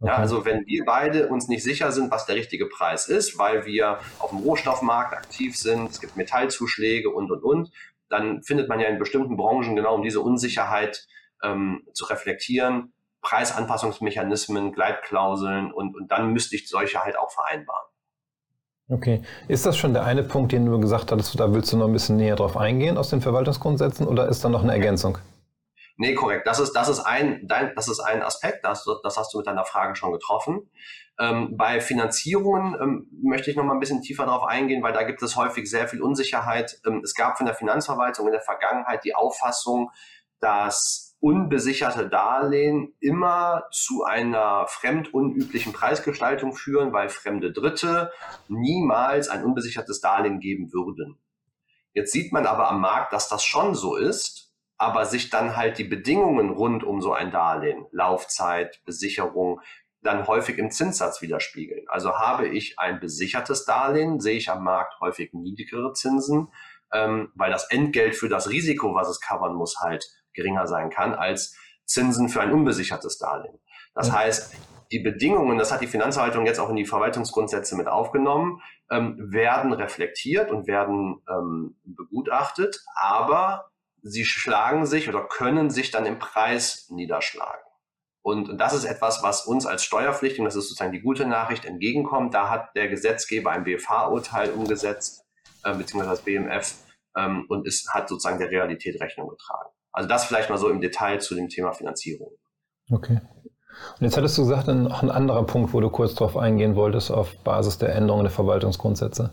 Okay. 0.00 0.10
Ja, 0.10 0.16
also 0.16 0.44
wenn 0.44 0.66
wir 0.66 0.84
beide 0.84 1.28
uns 1.28 1.46
nicht 1.46 1.62
sicher 1.62 1.92
sind, 1.92 2.10
was 2.10 2.26
der 2.26 2.34
richtige 2.34 2.66
Preis 2.66 3.06
ist, 3.06 3.38
weil 3.38 3.66
wir 3.66 4.00
auf 4.18 4.30
dem 4.30 4.40
Rohstoffmarkt 4.40 5.14
aktiv 5.14 5.56
sind, 5.56 5.90
es 5.90 6.00
gibt 6.00 6.16
Metallzuschläge 6.16 7.08
und, 7.10 7.30
und, 7.30 7.44
und, 7.44 7.72
dann 8.08 8.42
findet 8.42 8.68
man 8.68 8.80
ja 8.80 8.88
in 8.88 8.98
bestimmten 8.98 9.36
Branchen 9.36 9.76
genau 9.76 9.94
um 9.94 10.02
diese 10.02 10.20
Unsicherheit 10.20 11.06
ähm, 11.42 11.86
zu 11.94 12.04
reflektieren, 12.06 12.92
Preisanpassungsmechanismen, 13.22 14.72
Gleitklauseln 14.72 15.72
und, 15.72 15.94
und 15.94 16.08
dann 16.08 16.32
müsste 16.32 16.56
ich 16.56 16.68
solche 16.68 17.02
halt 17.04 17.16
auch 17.16 17.30
vereinbaren. 17.30 17.91
Okay. 18.92 19.22
Ist 19.48 19.64
das 19.64 19.78
schon 19.78 19.94
der 19.94 20.04
eine 20.04 20.22
Punkt, 20.22 20.52
den 20.52 20.66
du 20.66 20.78
gesagt 20.78 21.12
hattest, 21.12 21.40
da 21.40 21.54
willst 21.54 21.72
du 21.72 21.78
noch 21.78 21.86
ein 21.86 21.92
bisschen 21.94 22.18
näher 22.18 22.36
drauf 22.36 22.58
eingehen 22.58 22.98
aus 22.98 23.08
den 23.08 23.22
Verwaltungsgrundsätzen 23.22 24.06
oder 24.06 24.28
ist 24.28 24.44
da 24.44 24.50
noch 24.50 24.62
eine 24.62 24.72
Ergänzung? 24.72 25.16
Nee, 25.96 26.14
korrekt. 26.14 26.46
Das 26.46 26.58
ist, 26.58 26.72
das 26.72 26.88
ist, 26.88 27.00
ein, 27.00 27.46
dein, 27.46 27.74
das 27.74 27.88
ist 27.88 28.00
ein 28.00 28.22
Aspekt, 28.22 28.64
das, 28.64 28.84
das 29.02 29.16
hast 29.16 29.32
du 29.32 29.38
mit 29.38 29.46
deiner 29.46 29.64
Frage 29.64 29.96
schon 29.96 30.12
getroffen. 30.12 30.70
Ähm, 31.18 31.56
bei 31.56 31.80
Finanzierungen 31.80 32.74
ähm, 32.80 33.06
möchte 33.22 33.50
ich 33.50 33.56
noch 33.56 33.64
mal 33.64 33.74
ein 33.74 33.80
bisschen 33.80 34.02
tiefer 34.02 34.26
darauf 34.26 34.44
eingehen, 34.44 34.82
weil 34.82 34.92
da 34.92 35.04
gibt 35.04 35.22
es 35.22 35.36
häufig 35.36 35.70
sehr 35.70 35.88
viel 35.88 36.02
Unsicherheit. 36.02 36.78
Ähm, 36.86 37.00
es 37.02 37.14
gab 37.14 37.38
von 37.38 37.46
der 37.46 37.54
Finanzverwaltung 37.54 38.26
in 38.26 38.32
der 38.32 38.42
Vergangenheit 38.42 39.04
die 39.04 39.14
Auffassung, 39.14 39.90
dass 40.40 41.11
unbesicherte 41.22 42.08
Darlehen 42.08 42.94
immer 42.98 43.68
zu 43.70 44.02
einer 44.02 44.66
fremdunüblichen 44.66 45.72
Preisgestaltung 45.72 46.52
führen, 46.52 46.92
weil 46.92 47.08
fremde 47.08 47.52
Dritte 47.52 48.10
niemals 48.48 49.28
ein 49.28 49.44
unbesichertes 49.44 50.00
Darlehen 50.00 50.40
geben 50.40 50.72
würden. 50.72 51.20
Jetzt 51.94 52.10
sieht 52.10 52.32
man 52.32 52.44
aber 52.44 52.68
am 52.68 52.80
Markt, 52.80 53.12
dass 53.12 53.28
das 53.28 53.44
schon 53.44 53.76
so 53.76 53.94
ist, 53.94 54.52
aber 54.78 55.04
sich 55.04 55.30
dann 55.30 55.56
halt 55.56 55.78
die 55.78 55.84
Bedingungen 55.84 56.50
rund 56.50 56.82
um 56.82 57.00
so 57.00 57.12
ein 57.12 57.30
Darlehen, 57.30 57.86
Laufzeit, 57.92 58.82
Besicherung, 58.84 59.60
dann 60.00 60.26
häufig 60.26 60.58
im 60.58 60.72
Zinssatz 60.72 61.22
widerspiegeln. 61.22 61.84
Also 61.86 62.18
habe 62.18 62.48
ich 62.48 62.80
ein 62.80 62.98
besichertes 62.98 63.64
Darlehen, 63.64 64.18
sehe 64.18 64.36
ich 64.36 64.50
am 64.50 64.64
Markt 64.64 64.98
häufig 65.00 65.32
niedrigere 65.32 65.92
Zinsen 65.92 66.48
ähm, 66.92 67.32
weil 67.34 67.50
das 67.50 67.70
Entgelt 67.70 68.14
für 68.14 68.28
das 68.28 68.48
Risiko, 68.48 68.94
was 68.94 69.08
es 69.08 69.20
covern 69.20 69.54
muss, 69.54 69.76
halt 69.80 70.04
geringer 70.34 70.66
sein 70.66 70.90
kann 70.90 71.14
als 71.14 71.56
Zinsen 71.84 72.28
für 72.28 72.40
ein 72.40 72.52
unbesichertes 72.52 73.18
Darlehen. 73.18 73.58
Das 73.94 74.08
ja. 74.08 74.14
heißt, 74.14 74.54
die 74.92 75.00
Bedingungen, 75.00 75.58
das 75.58 75.72
hat 75.72 75.80
die 75.80 75.86
Finanzverwaltung 75.86 76.46
jetzt 76.46 76.58
auch 76.58 76.68
in 76.68 76.76
die 76.76 76.84
Verwaltungsgrundsätze 76.84 77.76
mit 77.76 77.88
aufgenommen, 77.88 78.60
ähm, 78.90 79.16
werden 79.32 79.72
reflektiert 79.72 80.50
und 80.50 80.66
werden 80.66 81.22
ähm, 81.28 81.76
begutachtet, 81.82 82.84
aber 82.94 83.70
sie 84.02 84.24
schlagen 84.24 84.84
sich 84.84 85.08
oder 85.08 85.24
können 85.24 85.70
sich 85.70 85.90
dann 85.90 86.04
im 86.04 86.18
Preis 86.18 86.88
niederschlagen. 86.90 87.62
Und 88.22 88.60
das 88.60 88.72
ist 88.72 88.84
etwas, 88.84 89.22
was 89.22 89.46
uns 89.46 89.66
als 89.66 89.82
Steuerpflichtigen, 89.82 90.44
das 90.44 90.54
ist 90.54 90.68
sozusagen 90.68 90.92
die 90.92 91.00
gute 91.00 91.26
Nachricht, 91.26 91.64
entgegenkommt. 91.64 92.34
Da 92.34 92.50
hat 92.50 92.76
der 92.76 92.88
Gesetzgeber 92.88 93.50
ein 93.50 93.64
BFH-Urteil 93.64 94.50
umgesetzt, 94.50 95.24
äh, 95.64 95.74
beziehungsweise 95.74 96.10
das 96.10 96.22
BMF, 96.22 96.74
ähm, 97.16 97.46
und 97.48 97.66
es 97.66 97.88
hat 97.92 98.08
sozusagen 98.08 98.38
der 98.38 98.50
Realität 98.50 99.00
Rechnung 99.00 99.28
getragen. 99.28 99.70
Also 99.92 100.08
das 100.08 100.24
vielleicht 100.24 100.50
mal 100.50 100.58
so 100.58 100.68
im 100.68 100.80
Detail 100.80 101.20
zu 101.20 101.34
dem 101.34 101.48
Thema 101.48 101.72
Finanzierung. 101.72 102.32
Okay. 102.90 103.20
Und 103.98 104.02
jetzt 104.02 104.16
hattest 104.16 104.36
du 104.38 104.42
gesagt, 104.42 104.68
noch 104.68 105.02
ein 105.02 105.10
anderer 105.10 105.44
Punkt, 105.44 105.72
wo 105.72 105.80
du 105.80 105.90
kurz 105.90 106.14
darauf 106.14 106.36
eingehen 106.36 106.76
wolltest, 106.76 107.10
auf 107.10 107.36
Basis 107.42 107.78
der 107.78 107.94
Änderungen 107.94 108.24
der 108.24 108.32
Verwaltungsgrundsätze. 108.32 109.30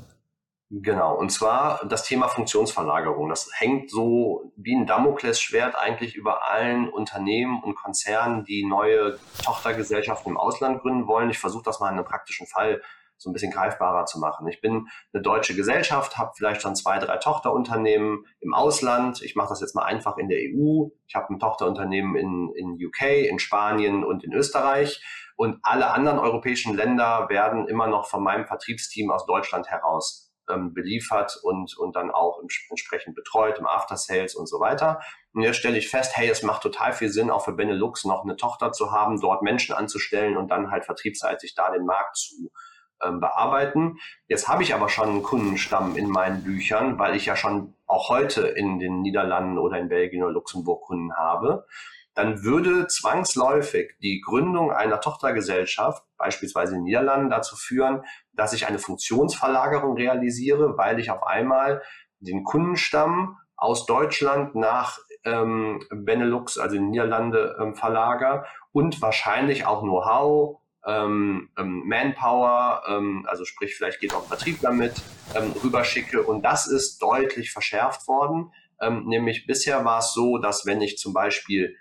Genau, 0.71 1.15
und 1.15 1.31
zwar 1.31 1.83
das 1.87 2.03
Thema 2.03 2.27
Funktionsverlagerung. 2.27 3.27
Das 3.27 3.49
hängt 3.57 3.89
so 3.89 4.53
wie 4.55 4.75
ein 4.75 4.85
Damoklesschwert 4.85 5.75
eigentlich 5.75 6.15
über 6.15 6.47
allen 6.47 6.89
Unternehmen 6.89 7.63
und 7.63 7.73
Konzernen, 7.75 8.45
die 8.45 8.63
neue 8.63 9.17
Tochtergesellschaften 9.43 10.31
im 10.31 10.37
Ausland 10.37 10.81
gründen 10.81 11.07
wollen. 11.07 11.31
Ich 11.31 11.39
versuche 11.39 11.63
das 11.63 11.79
mal 11.79 11.87
in 11.87 11.97
einem 11.97 12.05
praktischen 12.05 12.45
Fall 12.45 12.83
so 13.19 13.29
ein 13.29 13.33
bisschen 13.33 13.51
greifbarer 13.51 14.05
zu 14.05 14.17
machen. 14.17 14.47
Ich 14.47 14.61
bin 14.61 14.88
eine 15.13 15.21
deutsche 15.21 15.55
Gesellschaft, 15.55 16.17
habe 16.17 16.31
vielleicht 16.35 16.61
schon 16.61 16.75
zwei, 16.75 16.97
drei 16.97 17.17
Tochterunternehmen 17.17 18.25
im 18.39 18.53
Ausland. 18.53 19.21
Ich 19.21 19.35
mache 19.35 19.49
das 19.49 19.61
jetzt 19.61 19.75
mal 19.75 19.83
einfach 19.83 20.17
in 20.17 20.29
der 20.29 20.39
EU. 20.39 20.88
Ich 21.05 21.15
habe 21.15 21.33
ein 21.33 21.39
Tochterunternehmen 21.39 22.15
in, 22.15 22.51
in 22.55 22.88
UK, 22.88 23.29
in 23.29 23.38
Spanien 23.38 24.03
und 24.03 24.23
in 24.23 24.33
Österreich. 24.33 25.03
Und 25.35 25.59
alle 25.61 25.91
anderen 25.91 26.19
europäischen 26.19 26.75
Länder 26.75 27.27
werden 27.29 27.67
immer 27.67 27.88
noch 27.88 28.07
von 28.07 28.23
meinem 28.23 28.45
Vertriebsteam 28.45 29.11
aus 29.11 29.25
Deutschland 29.25 29.69
heraus 29.69 30.29
ähm, 30.49 30.73
beliefert 30.73 31.39
und, 31.43 31.77
und 31.77 31.95
dann 31.95 32.11
auch 32.11 32.41
entsprechend 32.41 33.15
betreut 33.15 33.59
im 33.59 33.67
After 33.67 33.97
Sales 33.97 34.35
und 34.35 34.47
so 34.47 34.59
weiter. 34.59 34.99
Und 35.33 35.41
jetzt 35.41 35.57
stelle 35.57 35.77
ich 35.77 35.89
fest, 35.89 36.17
hey, 36.17 36.29
es 36.29 36.43
macht 36.43 36.63
total 36.63 36.93
viel 36.93 37.09
Sinn, 37.09 37.29
auch 37.29 37.45
für 37.45 37.53
Benelux 37.53 38.03
noch 38.05 38.23
eine 38.23 38.35
Tochter 38.35 38.71
zu 38.71 38.91
haben, 38.91 39.19
dort 39.21 39.41
Menschen 39.41 39.75
anzustellen 39.75 40.38
und 40.38 40.49
dann 40.49 40.71
halt 40.71 40.85
vertriebsseitig 40.85 41.53
da 41.55 41.71
den 41.71 41.85
Markt 41.85 42.17
zu 42.17 42.51
bearbeiten. 43.00 43.98
Jetzt 44.27 44.48
habe 44.48 44.63
ich 44.63 44.74
aber 44.74 44.89
schon 44.89 45.10
einen 45.10 45.24
Kundenstamm 45.24 45.96
in 45.96 46.10
meinen 46.10 46.44
Büchern, 46.44 47.00
weil 47.00 47.15
ich 47.15 47.25
ja 47.25 47.36
schon 47.36 47.75
auch 47.88 48.10
heute 48.10 48.41
in 48.41 48.79
den 48.79 49.01
Niederlanden 49.01 49.58
oder 49.58 49.79
in 49.79 49.89
Belgien 49.89 50.24
oder 50.24 50.34
Luxemburg 50.34 50.84
Kunden 50.84 51.15
habe. 51.15 51.65
Dann 52.13 52.44
würde 52.44 52.88
zwangsläufig 52.88 53.96
die 54.01 54.20
Gründung 54.20 54.72
einer 54.72 55.00
Tochtergesellschaft, 55.00 56.03
beispielsweise 56.18 56.74
in 56.74 56.79
den 56.79 56.84
Niederlanden, 56.86 57.29
dazu 57.29 57.56
führen, 57.56 58.03
dass 58.34 58.51
ich 58.53 58.68
eine 58.68 58.79
Funktionsverlagerung 58.79 59.96
realisiere, 59.96 60.77
weil 60.77 61.00
ich 61.00 61.12
auf 61.12 61.25
einmal 61.25 61.82
den 62.20 62.44
Kundenstamm 62.44 63.38
aus 63.56 63.86
Deutschland 63.86 64.56
nach 64.56 65.00
ähm, 65.24 65.82
Benelux, 65.91 66.58
also 66.58 66.75
in 66.75 66.89
Niederlande, 66.89 67.58
ähm, 67.60 67.75
verlager 67.75 68.46
und 68.72 69.01
wahrscheinlich 69.01 69.65
auch 69.65 69.82
Know-how, 69.82 70.60
ähm, 70.86 71.50
ähm, 71.57 71.83
Manpower, 71.86 72.83
ähm, 72.88 73.25
also 73.27 73.45
sprich, 73.45 73.75
vielleicht 73.75 74.00
geht 74.00 74.13
auch 74.13 74.24
ein 74.24 74.27
Vertriebler 74.27 74.71
mit, 74.71 74.93
ähm, 75.36 75.53
rüberschicke. 75.63 76.24
Und 76.24 76.43
das 76.43 76.67
ist 76.67 77.01
deutlich 77.01 77.51
verschärft 77.51 78.07
worden. 78.07 78.51
Ähm, 78.81 79.05
nämlich 79.07 79.45
bisher 79.45 79.83
war 79.86 80.00
es 80.00 80.13
so, 80.13 80.38
dass 80.38 80.65
wenn 80.65 80.81
ich 80.81 80.98
zum 80.98 81.13
Beispiel 81.13 81.75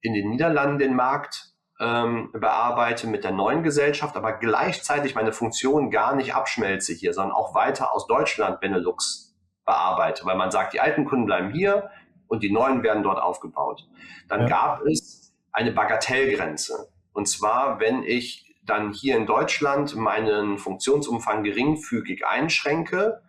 in 0.00 0.14
den 0.14 0.30
Niederlanden 0.30 0.78
den 0.78 0.94
Markt 0.94 1.54
ähm, 1.80 2.30
bearbeite 2.32 3.08
mit 3.08 3.24
der 3.24 3.32
neuen 3.32 3.62
Gesellschaft, 3.62 4.16
aber 4.16 4.34
gleichzeitig 4.34 5.14
meine 5.14 5.32
Funktion 5.32 5.90
gar 5.90 6.14
nicht 6.14 6.34
abschmelze 6.34 6.92
hier, 6.92 7.12
sondern 7.12 7.34
auch 7.34 7.54
weiter 7.54 7.92
aus 7.92 8.06
Deutschland 8.06 8.60
Benelux 8.60 9.34
bearbeite, 9.64 10.24
weil 10.24 10.36
man 10.36 10.50
sagt, 10.50 10.74
die 10.74 10.80
alten 10.80 11.04
Kunden 11.04 11.26
bleiben 11.26 11.50
hier 11.50 11.90
und 12.28 12.42
die 12.42 12.52
neuen 12.52 12.82
werden 12.82 13.02
dort 13.02 13.20
aufgebaut. 13.20 13.88
Dann 14.28 14.42
ja. 14.42 14.46
gab 14.46 14.82
es 14.82 15.34
eine 15.52 15.72
Bagatellgrenze. 15.72 16.88
Und 17.14 17.26
zwar, 17.26 17.80
wenn 17.80 18.02
ich 18.02 18.54
dann 18.62 18.92
hier 18.92 19.16
in 19.16 19.26
Deutschland 19.26 19.94
meinen 19.94 20.58
Funktionsumfang 20.58 21.44
geringfügig 21.44 22.26
einschränke, 22.26 23.22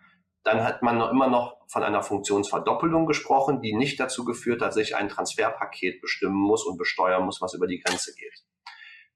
dann 0.43 0.63
hat 0.63 0.81
man 0.81 0.97
noch 0.97 1.11
immer 1.11 1.27
noch 1.27 1.57
von 1.67 1.83
einer 1.83 2.03
Funktionsverdoppelung 2.03 3.05
gesprochen, 3.05 3.61
die 3.61 3.73
nicht 3.73 3.99
dazu 3.99 4.25
geführt 4.25 4.61
hat, 4.61 4.69
dass 4.69 4.77
ich 4.77 4.95
ein 4.95 5.09
Transferpaket 5.09 6.01
bestimmen 6.01 6.35
muss 6.35 6.65
und 6.65 6.77
besteuern 6.77 7.25
muss, 7.25 7.41
was 7.41 7.53
über 7.53 7.67
die 7.67 7.79
Grenze 7.79 8.13
geht. 8.15 8.43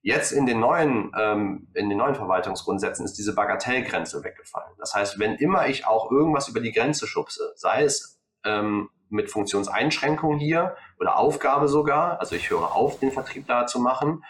Jetzt 0.01 0.31
in 0.31 0.45
den 0.45 0.59
neuen, 0.59 1.11
ähm, 1.17 1.67
in 1.73 1.89
den 1.89 1.97
neuen 1.97 2.15
Verwaltungsgrundsätzen 2.15 3.05
ist 3.05 3.17
diese 3.17 3.35
Bagatellgrenze 3.35 4.23
weggefallen. 4.23 4.73
Das 4.77 4.95
heißt, 4.95 5.19
wenn 5.19 5.35
immer 5.35 5.67
ich 5.67 5.85
auch 5.85 6.09
irgendwas 6.09 6.47
über 6.47 6.61
die 6.61 6.71
Grenze 6.71 7.05
schubse, 7.05 7.53
sei 7.55 7.83
es 7.83 8.19
ähm, 8.45 8.89
mit 9.09 9.29
Funktionseinschränkung 9.29 10.37
hier 10.37 10.75
oder 10.99 11.17
Aufgabe 11.17 11.67
sogar, 11.67 12.19
also 12.19 12.35
ich 12.35 12.49
höre 12.49 12.75
auf, 12.75 12.99
den 12.99 13.11
Vertrieb 13.11 13.45
da 13.47 13.65
zu 13.67 13.79
machen, 13.79 14.23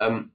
ähm, 0.00 0.32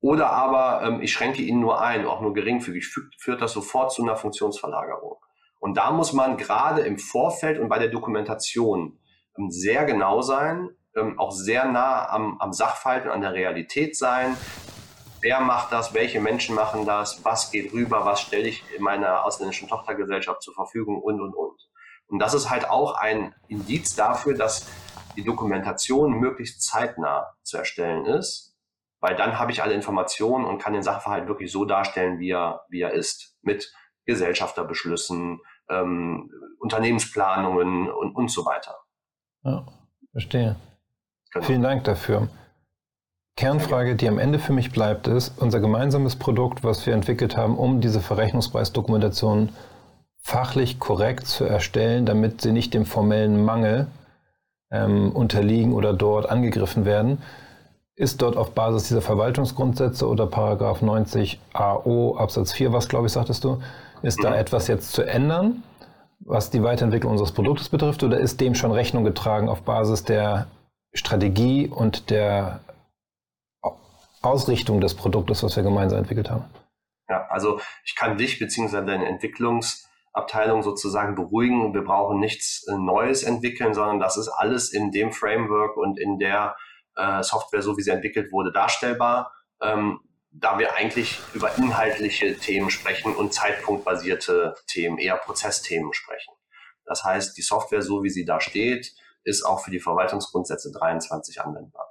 oder 0.00 0.30
aber 0.30 0.82
ähm, 0.82 1.02
ich 1.02 1.12
schränke 1.12 1.42
ihn 1.42 1.60
nur 1.60 1.80
ein, 1.80 2.06
auch 2.06 2.20
nur 2.20 2.32
geringfügig, 2.32 2.86
führt 3.18 3.42
das 3.42 3.52
sofort 3.52 3.92
zu 3.92 4.02
einer 4.02 4.16
Funktionsverlagerung. 4.16 5.16
Und 5.58 5.76
da 5.76 5.90
muss 5.90 6.14
man 6.14 6.38
gerade 6.38 6.80
im 6.82 6.98
Vorfeld 6.98 7.60
und 7.60 7.68
bei 7.68 7.78
der 7.78 7.88
Dokumentation 7.88 8.98
ähm, 9.36 9.50
sehr 9.50 9.84
genau 9.84 10.22
sein, 10.22 10.70
ähm, 10.96 11.18
auch 11.18 11.32
sehr 11.32 11.66
nah 11.66 12.08
am, 12.08 12.38
am 12.40 12.52
Sachverhalt 12.52 13.04
und 13.04 13.10
an 13.10 13.20
der 13.20 13.34
Realität 13.34 13.94
sein. 13.94 14.36
Wer 15.20 15.40
macht 15.40 15.70
das? 15.70 15.92
Welche 15.92 16.18
Menschen 16.18 16.54
machen 16.54 16.86
das? 16.86 17.22
Was 17.26 17.50
geht 17.50 17.74
rüber? 17.74 18.06
Was 18.06 18.22
stelle 18.22 18.48
ich 18.48 18.64
in 18.74 18.82
meiner 18.82 19.26
ausländischen 19.26 19.68
Tochtergesellschaft 19.68 20.42
zur 20.42 20.54
Verfügung? 20.54 20.98
Und, 21.02 21.20
und, 21.20 21.34
und. 21.34 21.68
Und 22.06 22.18
das 22.20 22.32
ist 22.32 22.48
halt 22.48 22.68
auch 22.70 22.94
ein 22.94 23.34
Indiz 23.48 23.94
dafür, 23.94 24.34
dass 24.34 24.66
die 25.16 25.24
Dokumentation 25.24 26.12
möglichst 26.18 26.62
zeitnah 26.62 27.34
zu 27.42 27.58
erstellen 27.58 28.06
ist 28.06 28.49
weil 29.00 29.16
dann 29.16 29.38
habe 29.38 29.50
ich 29.50 29.62
alle 29.62 29.74
Informationen 29.74 30.44
und 30.44 30.58
kann 30.58 30.72
den 30.72 30.82
Sachverhalt 30.82 31.26
wirklich 31.26 31.50
so 31.50 31.64
darstellen, 31.64 32.18
wie 32.18 32.30
er, 32.30 32.62
wie 32.68 32.82
er 32.82 32.92
ist, 32.92 33.36
mit 33.42 33.72
Gesellschafterbeschlüssen, 34.04 35.40
ähm, 35.68 36.30
Unternehmensplanungen 36.58 37.90
und, 37.90 38.14
und 38.14 38.30
so 38.30 38.44
weiter. 38.44 38.76
Ja, 39.42 39.66
verstehe. 40.12 40.56
Genau. 41.32 41.46
Vielen 41.46 41.62
Dank 41.62 41.84
dafür. 41.84 42.28
Kernfrage, 43.36 43.96
die 43.96 44.08
am 44.08 44.18
Ende 44.18 44.38
für 44.38 44.52
mich 44.52 44.70
bleibt, 44.70 45.06
ist 45.06 45.40
unser 45.40 45.60
gemeinsames 45.60 46.16
Produkt, 46.16 46.62
was 46.62 46.84
wir 46.84 46.92
entwickelt 46.92 47.36
haben, 47.36 47.56
um 47.56 47.80
diese 47.80 48.00
Verrechnungspreisdokumentation 48.00 49.50
fachlich 50.22 50.78
korrekt 50.78 51.26
zu 51.26 51.44
erstellen, 51.44 52.04
damit 52.04 52.42
sie 52.42 52.52
nicht 52.52 52.74
dem 52.74 52.84
formellen 52.84 53.42
Mangel 53.42 53.86
ähm, 54.70 55.12
unterliegen 55.12 55.72
oder 55.72 55.94
dort 55.94 56.28
angegriffen 56.28 56.84
werden 56.84 57.22
ist 58.00 58.22
dort 58.22 58.38
auf 58.38 58.52
Basis 58.54 58.88
dieser 58.88 59.02
Verwaltungsgrundsätze 59.02 60.08
oder 60.08 60.26
Paragraph 60.26 60.80
90 60.80 61.38
AO 61.52 62.16
Absatz 62.16 62.50
4, 62.50 62.72
was 62.72 62.88
glaube 62.88 63.08
ich, 63.08 63.12
sagtest 63.12 63.44
du, 63.44 63.60
ist 64.00 64.24
da 64.24 64.34
etwas 64.34 64.68
jetzt 64.68 64.92
zu 64.92 65.02
ändern, 65.02 65.62
was 66.20 66.48
die 66.48 66.62
Weiterentwicklung 66.62 67.12
unseres 67.12 67.32
Produktes 67.32 67.68
betrifft, 67.68 68.02
oder 68.02 68.18
ist 68.18 68.40
dem 68.40 68.54
schon 68.54 68.72
Rechnung 68.72 69.04
getragen 69.04 69.50
auf 69.50 69.62
Basis 69.62 70.02
der 70.02 70.46
Strategie 70.94 71.68
und 71.68 72.08
der 72.08 72.60
Ausrichtung 74.22 74.80
des 74.80 74.94
Produktes, 74.94 75.42
was 75.42 75.54
wir 75.56 75.62
gemeinsam 75.62 75.98
entwickelt 75.98 76.30
haben? 76.30 76.44
Ja, 77.10 77.26
also 77.28 77.60
ich 77.84 77.96
kann 77.96 78.16
dich 78.16 78.38
bzw. 78.38 78.82
deine 78.86 79.08
Entwicklungsabteilung 79.08 80.62
sozusagen 80.62 81.16
beruhigen. 81.16 81.74
Wir 81.74 81.84
brauchen 81.84 82.18
nichts 82.18 82.64
Neues 82.66 83.24
entwickeln, 83.24 83.74
sondern 83.74 84.00
das 84.00 84.16
ist 84.16 84.28
alles 84.28 84.72
in 84.72 84.90
dem 84.90 85.12
Framework 85.12 85.76
und 85.76 85.98
in 85.98 86.18
der 86.18 86.56
äh, 87.00 87.22
Software, 87.22 87.62
so 87.62 87.76
wie 87.76 87.82
sie 87.82 87.90
entwickelt 87.90 88.32
wurde, 88.32 88.52
darstellbar, 88.52 89.32
ähm, 89.62 90.00
da 90.32 90.58
wir 90.58 90.74
eigentlich 90.74 91.18
über 91.34 91.56
inhaltliche 91.56 92.36
Themen 92.36 92.70
sprechen 92.70 93.14
und 93.14 93.34
zeitpunktbasierte 93.34 94.54
Themen, 94.66 94.98
eher 94.98 95.16
Prozessthemen 95.16 95.92
sprechen. 95.92 96.32
Das 96.84 97.04
heißt, 97.04 97.36
die 97.36 97.42
Software, 97.42 97.82
so 97.82 98.02
wie 98.02 98.10
sie 98.10 98.24
da 98.24 98.40
steht, 98.40 98.92
ist 99.24 99.44
auch 99.44 99.64
für 99.64 99.70
die 99.70 99.80
Verwaltungsgrundsätze 99.80 100.72
23 100.72 101.40
anwendbar. 101.40 101.86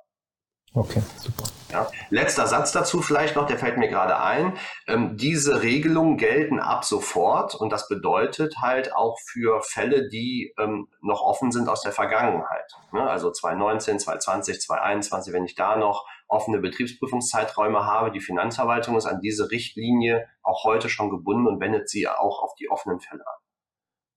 Okay, 0.73 1.01
super. 1.17 1.43
Ja. 1.71 1.87
Letzter 2.09 2.47
Satz 2.47 2.71
dazu 2.71 3.01
vielleicht 3.01 3.35
noch, 3.35 3.45
der 3.45 3.59
fällt 3.59 3.77
mir 3.77 3.89
gerade 3.89 4.19
ein. 4.19 4.57
Ähm, 4.87 5.17
diese 5.17 5.61
Regelungen 5.61 6.17
gelten 6.17 6.59
ab 6.59 6.83
sofort 6.83 7.53
und 7.53 7.71
das 7.71 7.87
bedeutet 7.87 8.55
halt 8.59 8.93
auch 8.95 9.19
für 9.19 9.61
Fälle, 9.61 10.09
die 10.09 10.53
ähm, 10.57 10.87
noch 11.01 11.21
offen 11.21 11.51
sind 11.51 11.69
aus 11.69 11.81
der 11.81 11.91
Vergangenheit. 11.91 12.71
Ne? 12.91 13.07
Also 13.07 13.31
2019, 13.31 13.99
2020, 13.99 14.61
2021, 14.61 15.33
wenn 15.33 15.45
ich 15.45 15.53
da 15.53 15.75
noch 15.75 16.07
offene 16.27 16.59
Betriebsprüfungszeiträume 16.59 17.85
habe, 17.85 18.11
die 18.11 18.19
Finanzverwaltung 18.19 18.97
ist 18.97 19.05
an 19.05 19.21
diese 19.21 19.51
Richtlinie 19.51 20.27
auch 20.41 20.63
heute 20.63 20.89
schon 20.89 21.09
gebunden 21.11 21.47
und 21.47 21.59
wendet 21.59 21.89
sie 21.89 22.07
auch 22.07 22.41
auf 22.41 22.55
die 22.55 22.69
offenen 22.69 22.99
Fälle 22.99 23.21
an. 23.21 23.48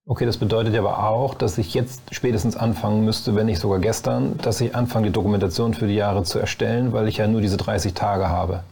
Okay, 0.05 0.27
das 0.27 0.37
bedeutet 0.37 0.77
aber 0.77 1.05
auch, 1.05 1.35
dass 1.35 1.59
ich 1.59 1.75
jetzt 1.75 2.03
spätestens 2.13 2.57
anfangen 2.57 3.05
müsste, 3.05 3.37
wenn 3.37 3.47
nicht 3.47 3.61
sogar 3.61 3.79
gestern, 3.79 4.37
dass 4.39 4.61
ich 4.61 4.75
anfange, 4.75 5.07
die 5.07 5.13
Dokumentation 5.13 5.75
für 5.75 5.87
die 5.87 5.95
Jahre 5.95 6.25
zu 6.25 6.41
erstellen, 6.41 6.93
weil 6.93 7.07
ich 7.07 7.19
ja 7.19 7.29
nur 7.29 7.41
diese 7.41 7.57
30 7.57 7.95
Tage 7.95 8.29
habe. 8.29 8.65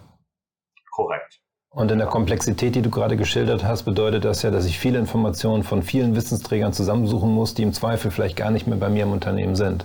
Korrekt. 0.91 1.41
Und 1.73 1.93
in 1.93 1.99
der 1.99 2.09
Komplexität, 2.09 2.75
die 2.75 2.83
du 2.83 2.91
gerade 2.91 3.17
geschildert 3.17 3.63
hast, 3.63 3.85
bedeutet 3.85 4.25
das 4.25 4.43
ja, 4.43 4.51
dass 4.51 4.65
ich 4.67 4.77
viele 4.77 4.99
Informationen 4.99 5.63
von 5.63 5.85
vielen 5.85 6.17
Wissensträgern 6.17 6.73
zusammensuchen 6.73 7.31
muss, 7.31 7.55
die 7.55 7.63
im 7.63 7.73
Zweifel 7.73 8.11
vielleicht 8.11 8.37
gar 8.37 8.51
nicht 8.51 8.67
mehr 8.67 8.77
bei 8.77 8.89
mir 8.89 9.05
im 9.05 9.13
Unternehmen 9.13 9.55
sind. 9.55 9.85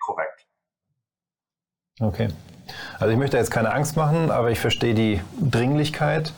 Korrekt. 0.00 0.46
Okay. 2.00 2.28
Also 3.00 3.12
ich 3.12 3.18
möchte 3.18 3.36
jetzt 3.36 3.50
keine 3.50 3.72
Angst 3.72 3.96
machen, 3.96 4.30
aber 4.30 4.52
ich 4.52 4.60
verstehe 4.60 4.94
die 4.94 5.20
Dringlichkeit. 5.40 6.32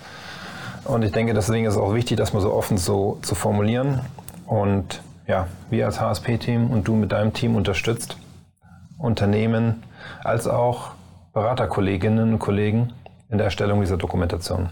Und 0.84 1.02
ich 1.02 1.12
denke, 1.12 1.34
deswegen 1.34 1.66
ist 1.66 1.74
es 1.74 1.80
auch 1.80 1.94
wichtig, 1.94 2.16
das 2.16 2.32
mal 2.32 2.40
so 2.40 2.52
offen 2.52 2.76
so 2.76 3.18
zu 3.22 3.34
formulieren. 3.34 4.00
Und 4.46 5.02
ja, 5.26 5.48
wir 5.70 5.86
als 5.86 6.00
HSP-Team 6.00 6.70
und 6.70 6.86
du 6.86 6.94
mit 6.94 7.12
deinem 7.12 7.32
Team 7.32 7.56
unterstützt 7.56 8.18
Unternehmen 8.98 9.82
als 10.22 10.46
auch 10.46 10.92
Beraterkolleginnen 11.32 12.34
und 12.34 12.38
Kollegen 12.38 12.92
in 13.28 13.38
der 13.38 13.46
Erstellung 13.46 13.80
dieser 13.80 13.96
Dokumentation. 13.96 14.68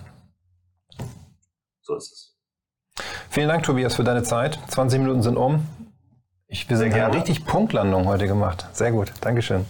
So 1.81 1.97
ist 1.97 2.13
es. 2.13 2.37
Vielen 3.31 3.49
Dank, 3.49 3.65
Tobias, 3.65 3.95
für 3.95 4.05
deine 4.05 4.23
Zeit. 4.23 4.59
20 4.69 5.01
Minuten 5.01 5.23
sind 5.23 5.37
um. 5.37 5.67
Ich, 6.47 6.69
wir 6.69 6.77
sind 6.77 6.93
eine 6.93 7.15
richtig 7.15 7.47
Punktlandung 7.47 8.07
heute 8.07 8.27
gemacht. 8.27 8.67
Sehr 8.73 8.93
gut. 8.93 9.13
Dankeschön. 9.23 9.65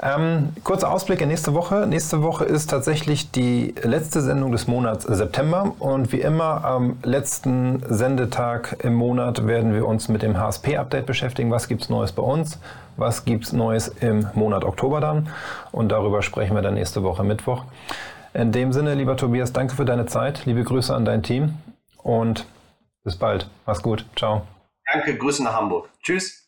Ähm, 0.00 0.50
kurzer 0.62 0.92
Ausblick 0.92 1.20
in 1.20 1.28
nächste 1.28 1.54
Woche. 1.54 1.86
Nächste 1.86 2.22
Woche 2.22 2.44
ist 2.44 2.70
tatsächlich 2.70 3.32
die 3.32 3.74
letzte 3.82 4.20
Sendung 4.20 4.52
des 4.52 4.68
Monats 4.68 5.04
September 5.04 5.74
und 5.80 6.12
wie 6.12 6.20
immer 6.20 6.64
am 6.64 6.98
letzten 7.02 7.82
Sendetag 7.88 8.76
im 8.84 8.94
Monat 8.94 9.46
werden 9.46 9.74
wir 9.74 9.86
uns 9.86 10.08
mit 10.08 10.22
dem 10.22 10.38
HSP-Update 10.38 11.06
beschäftigen. 11.06 11.50
Was 11.50 11.66
gibt 11.66 11.82
es 11.82 11.88
Neues 11.88 12.12
bei 12.12 12.22
uns? 12.22 12.60
Was 12.96 13.24
gibt 13.24 13.46
es 13.46 13.52
Neues 13.52 13.88
im 13.88 14.28
Monat 14.34 14.64
Oktober 14.64 15.00
dann? 15.00 15.28
Und 15.72 15.90
darüber 15.90 16.22
sprechen 16.22 16.54
wir 16.54 16.62
dann 16.62 16.74
nächste 16.74 17.02
Woche 17.02 17.24
Mittwoch. 17.24 17.64
In 18.34 18.52
dem 18.52 18.72
Sinne, 18.72 18.94
lieber 18.94 19.16
Tobias, 19.16 19.52
danke 19.52 19.74
für 19.74 19.84
deine 19.84 20.06
Zeit. 20.06 20.46
Liebe 20.46 20.62
Grüße 20.62 20.94
an 20.94 21.04
dein 21.04 21.24
Team 21.24 21.54
und 21.96 22.46
bis 23.02 23.16
bald. 23.16 23.48
Mach's 23.66 23.82
gut. 23.82 24.04
Ciao. 24.16 24.42
Danke, 24.92 25.16
Grüße 25.16 25.42
nach 25.42 25.54
Hamburg. 25.54 25.88
Tschüss. 26.02 26.47